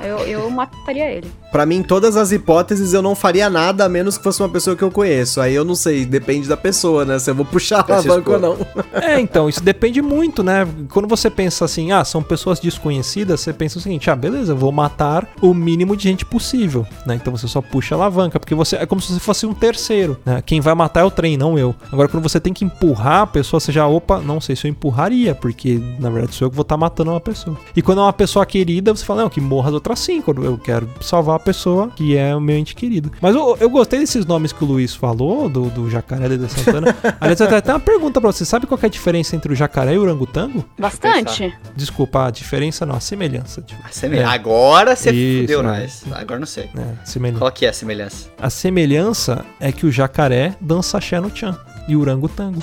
[0.00, 1.30] Eu, eu mataria ele.
[1.50, 4.76] Pra mim, todas as hipóteses eu não faria nada a menos que fosse uma pessoa
[4.76, 5.40] que eu conheço.
[5.40, 7.18] Aí eu não sei, depende da pessoa, né?
[7.18, 8.56] Se eu vou puxar a alavanca ou não.
[8.92, 10.66] É, então, isso depende muito, né?
[10.90, 14.56] Quando você pensa assim, ah, são pessoas desconhecidas, você pensa o seguinte, ah, beleza, eu
[14.56, 17.14] vou matar o mínimo de gente possível, né?
[17.14, 20.18] Então você só puxa a alavanca, porque você é como se você fosse um terceiro,
[20.24, 20.42] né?
[20.44, 21.74] Quem vai matar é o trem, não eu.
[21.92, 24.70] Agora, quando você tem que empurrar a pessoa, você já, opa, não sei se eu
[24.70, 27.56] empurraria, porque na verdade sou eu que vou estar matando uma pessoa.
[27.74, 30.58] E quando é uma pessoa querida, você fala, não, que morra as outras cinco, eu
[30.58, 33.12] quero salvar a pessoa que é o meu ente querido.
[33.20, 36.96] Mas eu, eu gostei desses nomes que o Luiz falou, do, do jacaré de Santana.
[37.20, 38.44] Aliás, eu tenho até uma pergunta pra você.
[38.44, 40.64] Sabe qual que é a diferença entre o jacaré e o orangotango?
[40.78, 41.54] Bastante.
[41.76, 43.62] Desculpa, a diferença não, a semelhança.
[43.62, 44.30] tipo, A semelhança.
[44.32, 45.80] Agora você Isso, fudeu né?
[45.80, 46.04] nós.
[46.12, 46.68] Agora não sei.
[46.74, 47.38] né, semelhança.
[47.38, 48.28] Qual que é a semelhança?
[48.40, 51.56] A semelhança é que o jacaré dança axé no tchan
[51.88, 52.60] e o orangotango.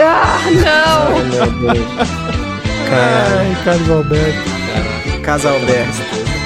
[0.00, 1.16] Ah, não!
[1.16, 1.86] Ai, meu Deus.
[2.90, 4.57] Ai, Carlos Alberto.
[5.28, 6.37] Casa Alberto.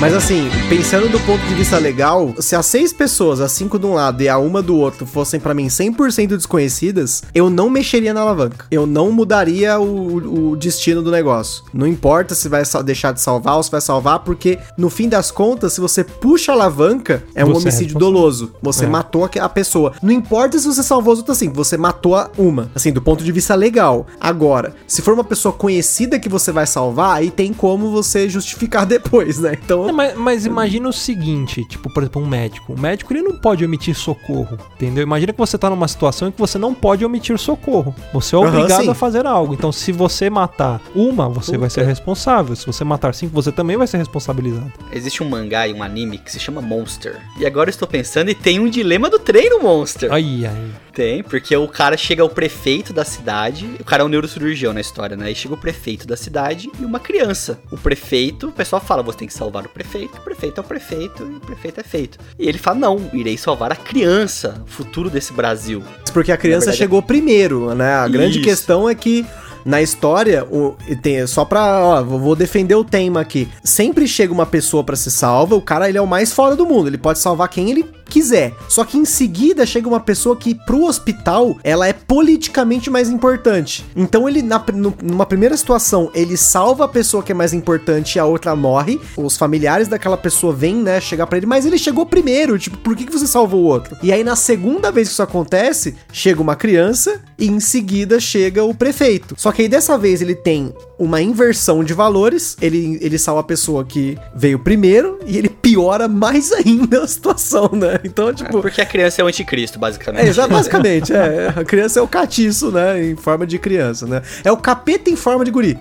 [0.00, 3.86] Mas assim, pensando do ponto de vista legal, se as seis pessoas, as cinco de
[3.86, 8.12] um lado e a uma do outro, fossem pra mim 100% desconhecidas, eu não mexeria
[8.12, 8.66] na alavanca.
[8.70, 11.64] Eu não mudaria o, o destino do negócio.
[11.72, 15.30] Não importa se vai deixar de salvar ou se vai salvar, porque no fim das
[15.30, 18.12] contas, se você puxa a alavanca, é um Você é homicídio responsável.
[18.12, 18.52] doloso.
[18.60, 18.88] Você É.
[18.88, 19.92] matou a, pessoa.
[20.02, 22.68] Não importa se você salvou as outras assim, você matou a uma.
[22.74, 24.06] Assim, do ponto de vista legal.
[24.20, 28.84] Agora, se for uma pessoa conhecida que você vai salvar, aí tem como você justificar
[28.84, 29.56] depois, né?
[29.64, 29.83] Então.
[29.86, 32.72] Não, mas, mas imagina o seguinte, tipo, por exemplo, um médico.
[32.72, 35.02] O médico ele não pode omitir socorro, entendeu?
[35.02, 37.94] Imagina que você tá numa situação em que você não pode omitir socorro.
[38.12, 38.90] Você é obrigado sim.
[38.90, 39.54] a fazer algo.
[39.54, 41.80] Então, se você matar uma, você vai Puta.
[41.80, 42.56] ser responsável.
[42.56, 44.72] Se você matar cinco, você também vai ser responsabilizado.
[44.92, 47.20] Existe um mangá e um anime que se chama Monster.
[47.38, 50.12] E agora eu estou pensando e tem um dilema do trem no Monster.
[50.12, 50.70] Ai, ai.
[50.92, 53.68] Tem, porque o cara chega ao prefeito da cidade.
[53.80, 55.30] O cara é um neurocirurgião na história, né?
[55.30, 57.60] E chega o prefeito da cidade e uma criança.
[57.72, 60.18] O prefeito, o pessoal fala, você tem que salvar o prefeito.
[60.18, 62.18] O prefeito é o prefeito e o prefeito é feito.
[62.38, 65.82] E ele fala, não, irei salvar a criança, o futuro desse Brasil.
[66.12, 67.94] Porque a criança verdade, chegou primeiro, né?
[67.94, 68.48] A grande Isso.
[68.48, 69.26] questão é que
[69.64, 73.48] na história, o, e tem, só pra, ó, vou defender o tema aqui.
[73.62, 76.66] Sempre chega uma pessoa pra ser salva, o cara ele é o mais fora do
[76.66, 78.52] mundo, ele pode salvar quem ele quiser.
[78.68, 83.84] Só que em seguida chega uma pessoa que pro hospital, ela é politicamente mais importante.
[83.96, 84.62] Então ele na,
[85.02, 89.00] numa primeira situação, ele salva a pessoa que é mais importante e a outra morre.
[89.16, 92.96] Os familiares daquela pessoa vêm, né, chegar pra ele, mas ele chegou primeiro, tipo, por
[92.96, 93.96] que, que você salvou o outro?
[94.02, 98.64] E aí na segunda vez que isso acontece, chega uma criança e em seguida chega
[98.64, 99.34] o prefeito.
[99.38, 103.44] Só que aí dessa vez ele tem uma inversão de valores, ele, ele salva a
[103.44, 107.98] pessoa que veio primeiro e ele piora mais ainda a situação, né?
[108.04, 110.24] Então, tipo, Porque a criança é o anticristo, basicamente.
[110.24, 111.52] é, exa- basicamente, é.
[111.56, 113.04] A criança é o catiço, né?
[113.10, 114.22] Em forma de criança, né?
[114.44, 115.78] É o capeta em forma de guri.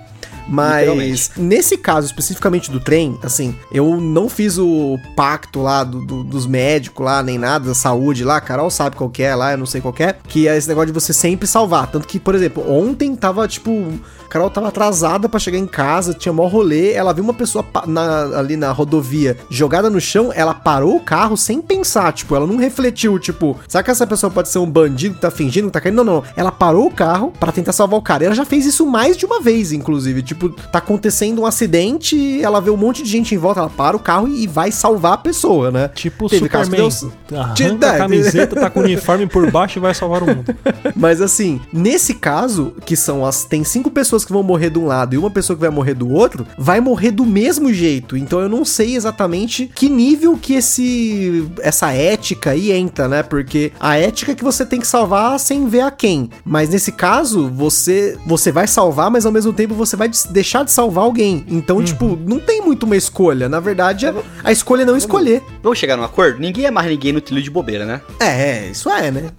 [0.47, 6.23] Mas nesse caso especificamente do trem, assim, eu não fiz o pacto lá do- do-
[6.23, 9.57] dos médicos lá, nem nada, da saúde lá, Carol sabe qual que é lá, eu
[9.57, 11.87] não sei qual que é, que é esse negócio de você sempre salvar.
[11.89, 13.93] Tanto que, por exemplo, ontem tava, tipo,
[14.33, 18.39] Carol tava atrasada pra chegar em casa, tinha mó rolê, ela viu uma pessoa na-
[18.39, 22.57] ali na rodovia jogada no chão, ela parou o carro sem pensar, tipo, ela não
[22.57, 25.79] refletiu, tipo, será que essa pessoa pode ser um bandido que tá fingindo que tá
[25.81, 25.95] caindo?
[25.97, 26.23] Não, não.
[26.35, 28.23] Ela parou o carro pra tentar salvar o cara.
[28.23, 30.21] E ela já fez isso mais de uma vez, inclusive.
[30.23, 33.95] Tipo, tá acontecendo um acidente, ela vê um monte de gente em volta, ela para
[33.95, 35.89] o carro e vai salvar a pessoa, né?
[35.89, 37.17] Tipo Teve caso que Superman.
[37.29, 37.55] deu- Arranca
[37.93, 40.55] a camiseta, tá com o uniforme por baixo e vai salvar o mundo.
[40.95, 43.43] Mas assim, nesse caso, que são as.
[43.45, 45.93] Tem cinco pessoas que vão morrer de um lado e uma pessoa que vai morrer
[45.93, 48.15] do outro, vai morrer do mesmo jeito.
[48.17, 51.47] Então eu não sei exatamente que nível que esse.
[51.61, 53.23] essa ética aí entra, né?
[53.23, 56.29] Porque a ética é que você tem que salvar sem ver a quem.
[56.45, 58.17] Mas nesse caso, você.
[58.25, 61.43] Você vai salvar, mas ao mesmo tempo você vai deixar de salvar alguém.
[61.47, 63.47] Então, tipo, não tem muito uma escolha.
[63.49, 64.13] Na verdade, a-
[64.43, 65.41] a escolha é não escolher.
[65.61, 66.39] Vamos chegar num acordo?
[66.39, 68.01] Ninguém amarra ninguém no trilho de bobeira, né?
[68.19, 69.31] É, isso é, né?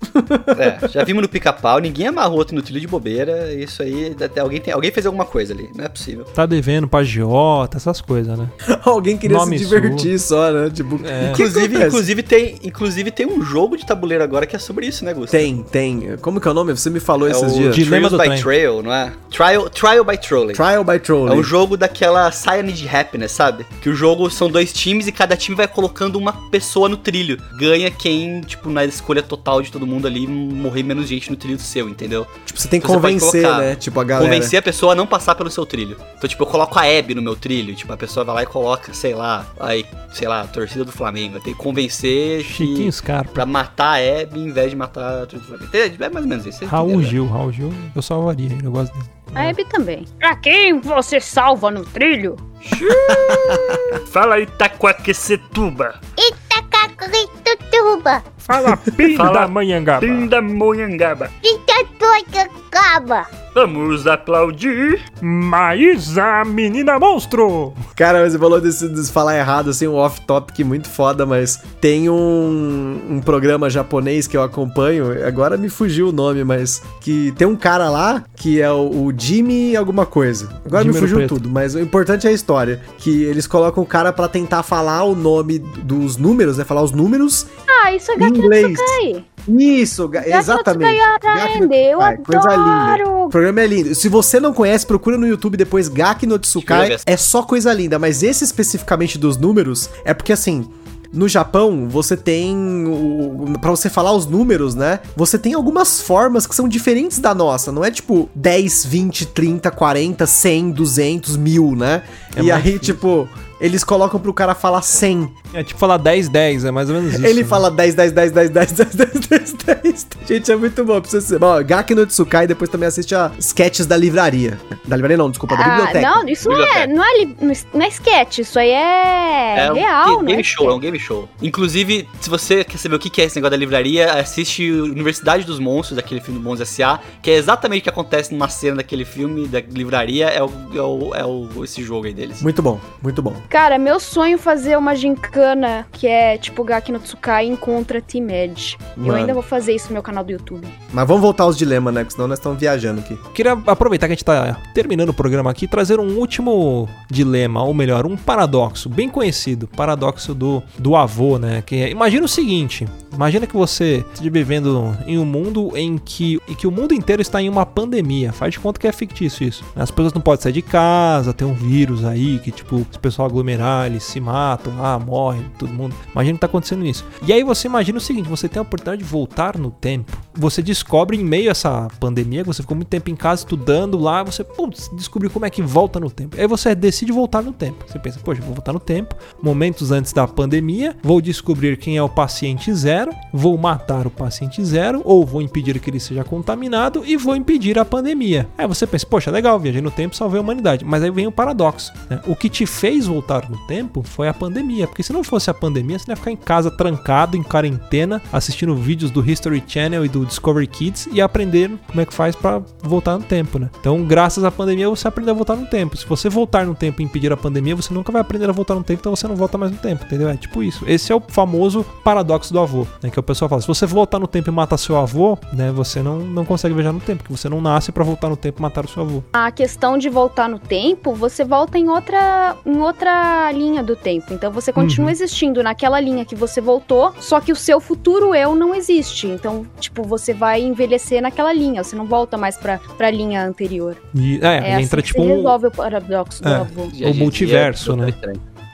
[0.58, 3.52] É, já vimos no pica-pau, ninguém amarra o outro no trilho de bobeira.
[3.54, 6.24] Isso aí, até alguém, tem, alguém fez alguma coisa ali, não é possível.
[6.24, 8.48] Tá devendo pra agiota, essas coisas, né?
[8.84, 10.70] Alguém queria Nome se divertir só, né?
[10.70, 11.28] Tipo, É.
[11.28, 15.04] o Inclusive, inclusive, tem, inclusive tem um jogo de tabuleiro agora que é sobre isso,
[15.04, 15.42] né, Gustavo?
[15.42, 16.16] Tem, tem.
[16.20, 16.72] Como que é o nome?
[16.76, 17.74] Você me falou É esses o dias.
[17.74, 18.42] Dilema Trials do by trem.
[18.42, 19.12] Trail, não é?
[19.30, 20.52] Trial, Trial by Trolling.
[20.54, 21.38] Trial by É Trolling.
[21.38, 23.64] um jogo daquela Cyanide Happiness, sabe?
[23.80, 27.40] Que o jogo são dois times e cada time vai colocando uma pessoa no trilho.
[27.58, 31.58] Ganha quem, tipo, na escolha total de todo mundo ali, morrer menos gente no trilho
[31.58, 32.26] seu, entendeu?
[32.44, 33.74] Tipo, você tem que Você pode convencer, colocar- né?
[33.76, 34.26] Tipo, a galera.
[34.30, 35.96] Convencer a pessoa a não passar pelo seu trilho.
[36.16, 38.46] Então, tipo, eu coloco a Abby no meu trilho, tipo, a pessoa vai lá e
[38.46, 41.40] coloca, sei lá, aí, sei lá, a torcida do Flamengo.
[41.40, 43.32] Tem que convencer Chiquinho Scarpa.
[43.32, 46.04] pra matar a Abby em vez de matar a torcida do Flamengo.
[46.04, 46.64] É mais ou menos isso.
[46.66, 47.04] Raul né?
[47.04, 49.06] Gil, Raul Gil, eu salvaria ele, eu gosto dele.
[49.34, 50.04] A Abby também.
[50.18, 52.36] Pra quem você salva no trilho?
[54.12, 56.00] Fala Itaquaquecetuba.
[56.16, 60.00] Itacacuituba, Fala Pinda Fala, Manhangaba.
[60.00, 61.30] Pindamonhangaba.
[61.42, 65.00] Itatuacacaba, Vamos aplaudir.
[65.22, 67.72] Maísa, menina monstro!
[67.94, 72.10] Cara, mas você falou desse, desse falar errado, assim, um off-topic muito foda, mas tem
[72.10, 77.46] um, um programa japonês que eu acompanho, agora me fugiu o nome, mas que tem
[77.46, 80.48] um cara lá que é o, o Jimmy alguma coisa.
[80.66, 83.86] Agora Jimmy me fugiu tudo, mas o importante é a história, que eles colocam o
[83.86, 88.16] cara pra tentar falar o nome dos números, né, falar os números Ah, isso é
[88.36, 88.78] inglês.
[88.78, 89.24] Tsukai.
[89.46, 90.96] Isso, ga- Gaki no exatamente.
[90.98, 93.10] Tsukai Gaki no aprende, eu Tsukai, Coisa linda.
[93.10, 93.94] O programa é lindo.
[93.94, 96.96] Se você não conhece, procura no YouTube depois Gaki no Tsukai.
[97.06, 100.68] É só coisa linda, mas esse especificamente dos números é porque assim.
[101.12, 102.56] No Japão, você tem.
[102.88, 104.98] O, pra você falar os números, né?
[105.14, 107.70] Você tem algumas formas que são diferentes da nossa.
[107.70, 112.02] Não é tipo 10, 20, 30, 40, 100, 200, mil, né?
[112.34, 112.80] É e aí, difícil.
[112.96, 113.28] tipo,
[113.60, 115.32] eles colocam pro cara falar 100.
[115.52, 117.26] É tipo falar 10, 10, é mais ou menos isso.
[117.26, 117.48] Ele né?
[117.48, 119.52] fala 10, 10, 10, 10, 10, 10, 10, 10,
[119.82, 120.06] 10.
[120.26, 121.00] Gente, é muito bom.
[121.00, 121.38] Precisa ser.
[121.38, 124.58] Bom, Gaki no Tsukai, depois também assiste a sketches da livraria.
[124.86, 126.00] Da livraria não, desculpa, da Ah, biblioteca.
[126.00, 127.36] não, isso não é, não é, li-
[127.72, 130.42] não é sketch, isso aí é, um real, game né?
[130.42, 131.28] show, é um game show.
[131.40, 135.58] Inclusive, se você quer saber o que é esse negócio da livraria, assiste Universidade dos
[135.58, 139.04] Monstros, daquele filme do Monstros S.A., que é exatamente o que acontece numa cena daquele
[139.04, 142.42] filme, da livraria, é, o, é, o, é o- esse jogo aí deles.
[142.42, 143.34] Muito bom, muito bom.
[143.48, 148.28] Cara, meu sonho é fazer uma gincana que é tipo Gaki no Tsukai encontra Team
[148.28, 148.76] Edge.
[148.96, 149.14] Eu Mano.
[149.14, 150.66] ainda vou fazer isso no meu canal do YouTube.
[150.92, 152.02] Mas vamos voltar aos dilemas, né?
[152.02, 153.16] Porque senão nós estamos viajando aqui.
[153.32, 157.62] Queria aproveitar que a gente tá terminando o programa aqui e trazer um último dilema,
[157.62, 161.62] ou melhor, um paradoxo bem conhecido, paradoxo do, do avô, né?
[161.64, 166.40] Que é, imagina o seguinte, imagina que você esteja vivendo em um mundo em que,
[166.48, 169.46] em que o mundo inteiro está em uma pandemia, faz de conta que é fictício
[169.46, 169.64] isso.
[169.76, 173.26] As pessoas não podem sair de casa, tem um vírus aí que tipo, o pessoal
[173.34, 175.94] aglomerar, eles se matam, ah, morre, todo mundo.
[176.12, 177.04] Imagina que tá acontecendo isso.
[177.26, 180.62] E aí você imagina o seguinte, você tem a oportunidade de voltar no tempo, você
[180.62, 184.22] descobre em meio a essa pandemia, que você ficou muito tempo em casa estudando lá,
[184.22, 186.36] você putz, descobriu como é que volta no tempo.
[186.38, 187.84] Aí você decide voltar no tempo.
[187.86, 192.02] Você pensa, poxa, vou voltar no tempo, momentos antes da pandemia, vou descobrir quem é
[192.02, 197.02] o paciente zero, vou matar o paciente zero, ou vou impedir que ele seja contaminado
[197.04, 198.48] e vou impedir a pandemia.
[198.56, 200.84] Aí você pensa, poxa, legal, viajei no tempo, salvei a humanidade.
[200.84, 201.92] Mas aí vem o paradoxo.
[202.08, 202.20] né?
[202.26, 204.86] O que te fez voltar no tempo foi a pandemia.
[204.86, 208.74] Porque se não fosse a pandemia, você ia ficar em casa trancado, em quarentena, assistindo
[208.74, 212.60] vídeos do History Channel e do Discovery Kids e aprender como é que faz pra
[212.82, 213.70] voltar no tempo, né?
[213.80, 215.96] Então, graças à pandemia, você aprendeu a voltar no tempo.
[215.96, 218.74] Se você voltar no tempo e impedir a pandemia, você nunca vai aprender a voltar
[218.74, 220.28] no tempo, então você não volta mais no tempo, entendeu?
[220.28, 220.84] É tipo isso.
[220.86, 223.10] Esse é o famoso paradoxo do avô, né?
[223.10, 225.72] Que o pessoal fala, se você voltar no tempo e matar seu avô, né?
[225.72, 228.60] Você não, não consegue viajar no tempo, porque você não nasce pra voltar no tempo
[228.60, 229.22] e matar o seu avô.
[229.32, 233.13] A questão de voltar no tempo, você volta em outra, em outra
[233.52, 234.32] linha do tempo.
[234.32, 235.12] Então você continua Uhum.
[235.12, 239.26] existindo naquela linha que você voltou, só que o seu futuro eu não existe.
[239.26, 243.96] Então, tipo, você vai envelhecer naquela linha, você não volta mais pra, pra linha anterior.
[244.14, 245.26] E, é, É, assim entra que tipo um...
[245.36, 246.54] resolve o paradoxo do É.
[246.56, 246.82] avô.
[246.82, 248.12] O multiverso, né?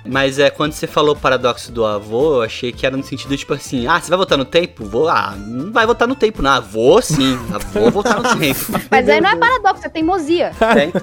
[0.05, 3.55] Mas é quando você falou paradoxo do avô, eu achei que era no sentido tipo
[3.55, 4.85] assim: ah, você vai voltar no tempo?
[4.85, 5.09] Vou.
[5.09, 6.51] Ah, não vai voltar no tempo, não.
[6.51, 7.39] Ah, vou sim.
[7.53, 8.61] Ah, vou voltar no tempo.
[8.91, 10.53] Mas aí não é paradoxo, é teimosia.
[10.75, 10.93] Tem.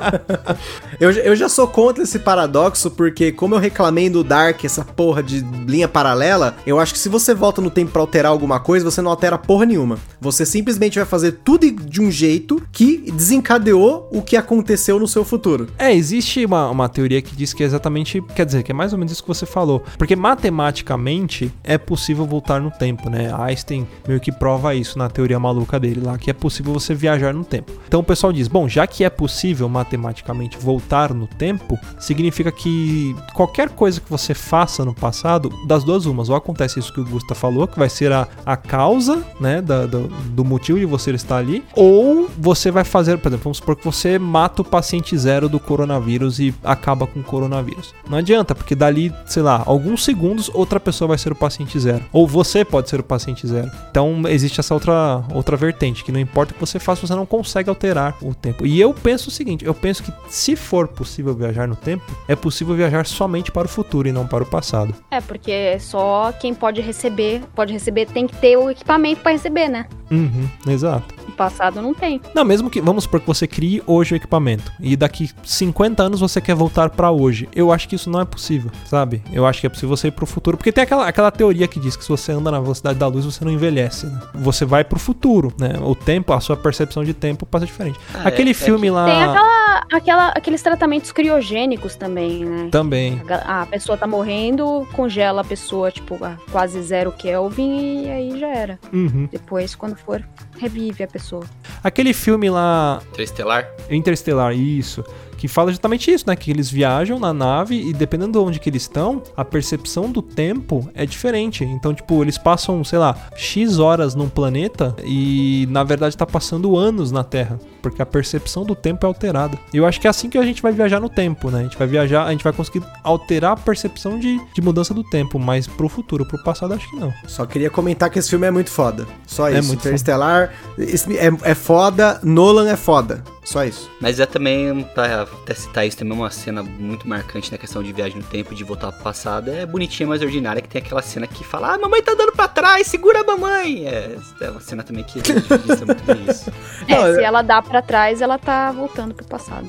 [0.99, 5.21] Eu, eu já sou contra esse paradoxo, porque como eu reclamei do Dark, essa porra
[5.21, 8.89] de linha paralela, eu acho que se você volta no tempo pra alterar alguma coisa,
[8.89, 9.99] você não altera porra nenhuma.
[10.19, 15.23] Você simplesmente vai fazer tudo de um jeito que desencadeou o que aconteceu no seu
[15.23, 15.67] futuro.
[15.77, 18.86] É, existe uma, uma teoria que diz que é exatamente, quer dizer, que é mais
[18.93, 19.83] ou menos isso que você falou.
[19.97, 23.33] Porque matematicamente é possível voltar no tempo, né?
[23.33, 27.33] Einstein meio que prova isso na teoria maluca dele lá, que é possível você viajar
[27.33, 27.71] no tempo.
[27.87, 33.15] Então o pessoal diz, bom, já que é possível matematicamente voltar no tempo, significa que
[33.33, 37.05] qualquer coisa que você faça no passado, das duas umas, ou acontece isso que o
[37.05, 41.11] Gusta falou, que vai ser a, a causa, né, da- do, do motivo de você
[41.11, 45.17] estar ali, ou você vai fazer, por exemplo, vamos supor que você mata o paciente
[45.17, 47.93] zero do coronavírus e acaba com o coronavírus.
[48.09, 52.03] Não adianta, porque dali, sei lá, alguns segundos outra pessoa vai ser o paciente zero,
[52.11, 53.69] ou você pode ser o paciente zero.
[53.89, 57.25] Então existe essa outra outra vertente, que não importa o que você faça, você não
[57.25, 58.65] consegue alterar o tempo.
[58.65, 62.35] E eu penso o seguinte, eu penso que se for possível viajar no tempo, é
[62.35, 64.93] possível viajar somente para o futuro e não para o passado.
[65.11, 69.67] É, porque só quem pode receber, pode receber, tem que ter o equipamento pra receber,
[69.67, 69.87] né?
[70.09, 71.13] Uhum, exato.
[71.27, 72.21] No passado não tem.
[72.33, 76.19] Não, mesmo que, vamos supor que você crie hoje o equipamento e daqui 50 anos
[76.19, 77.47] você quer voltar pra hoje.
[77.53, 79.21] Eu acho que isso não é possível, sabe?
[79.31, 81.79] Eu acho que é possível você ir pro futuro, porque tem aquela, aquela teoria que
[81.79, 84.19] diz que se você anda na velocidade da luz, você não envelhece, né?
[84.35, 85.73] Você vai pro futuro, né?
[85.81, 87.99] O tempo, a sua percepção de tempo passa diferente.
[88.13, 92.69] Ah, Aquele é- é filme lá Tem aquela, aquela, aqueles tratamentos criogênicos também, né?
[92.71, 93.21] também.
[93.29, 98.39] A A pessoa tá morrendo, congela a pessoa, tipo, a quase zero Kelvin e aí
[98.39, 98.79] já era.
[98.93, 99.27] Uhum.
[99.31, 100.23] Depois, quando for,
[100.57, 101.43] revive a pessoa.
[101.83, 103.67] Aquele filme lá Interestelar?
[103.89, 105.03] Interestelar, isso.
[105.37, 106.35] Que fala justamente isso, né?
[106.35, 110.21] Que eles viajam na nave e dependendo de onde que eles estão, a percepção do
[110.21, 111.63] tempo é diferente.
[111.63, 116.75] Então, tipo, eles passam, sei lá, X horas num planeta e na verdade tá passando
[116.75, 117.59] anos na Terra.
[117.81, 119.57] Porque a percepção do tempo é alterada.
[119.73, 121.59] E eu acho que é assim que a gente vai viajar no tempo, né?
[121.59, 125.03] A gente vai viajar, a gente vai conseguir alterar a percepção de, de mudança do
[125.03, 127.13] tempo, mas pro futuro, pro passado, acho que não.
[127.27, 129.05] Só queria comentar que esse filme é muito foda.
[129.25, 129.67] Só É isso.
[129.67, 133.23] muito Interestelar é, é foda, Nolan é foda.
[133.49, 133.89] Só isso.
[134.01, 137.93] Mas é também, pra até citar isso, também uma cena muito marcante na questão de
[137.93, 139.49] viagem no tempo, de voltar pro passado.
[139.49, 142.47] É bonitinha, mas ordinária, que tem aquela cena que fala, ah, mamãe tá dando pra
[142.49, 143.87] trás, segura a mamãe!
[143.87, 146.51] É, é uma cena também que registra muito bem isso.
[146.87, 149.67] É, Não, se eu- ela dá pra trás, ela tá voltando pro passado.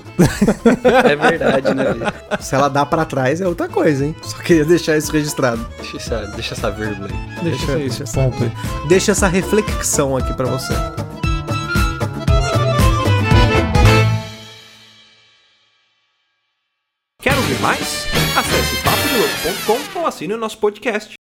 [1.05, 1.85] É verdade, né?
[2.41, 4.14] Se ela dá pra trás é outra coisa, hein?
[4.22, 5.64] Só queria deixar isso registrado.
[5.79, 7.45] Deixa essa, deixa essa vírgula aí.
[7.45, 8.53] Deixa, Deixa- esse ponto aí.
[8.89, 10.72] Deixa essa reflexão aqui pra você.
[17.29, 18.07] Quer ouvir mais?
[18.35, 21.14] Acesse papodelouco.com ou assine o nosso podcast.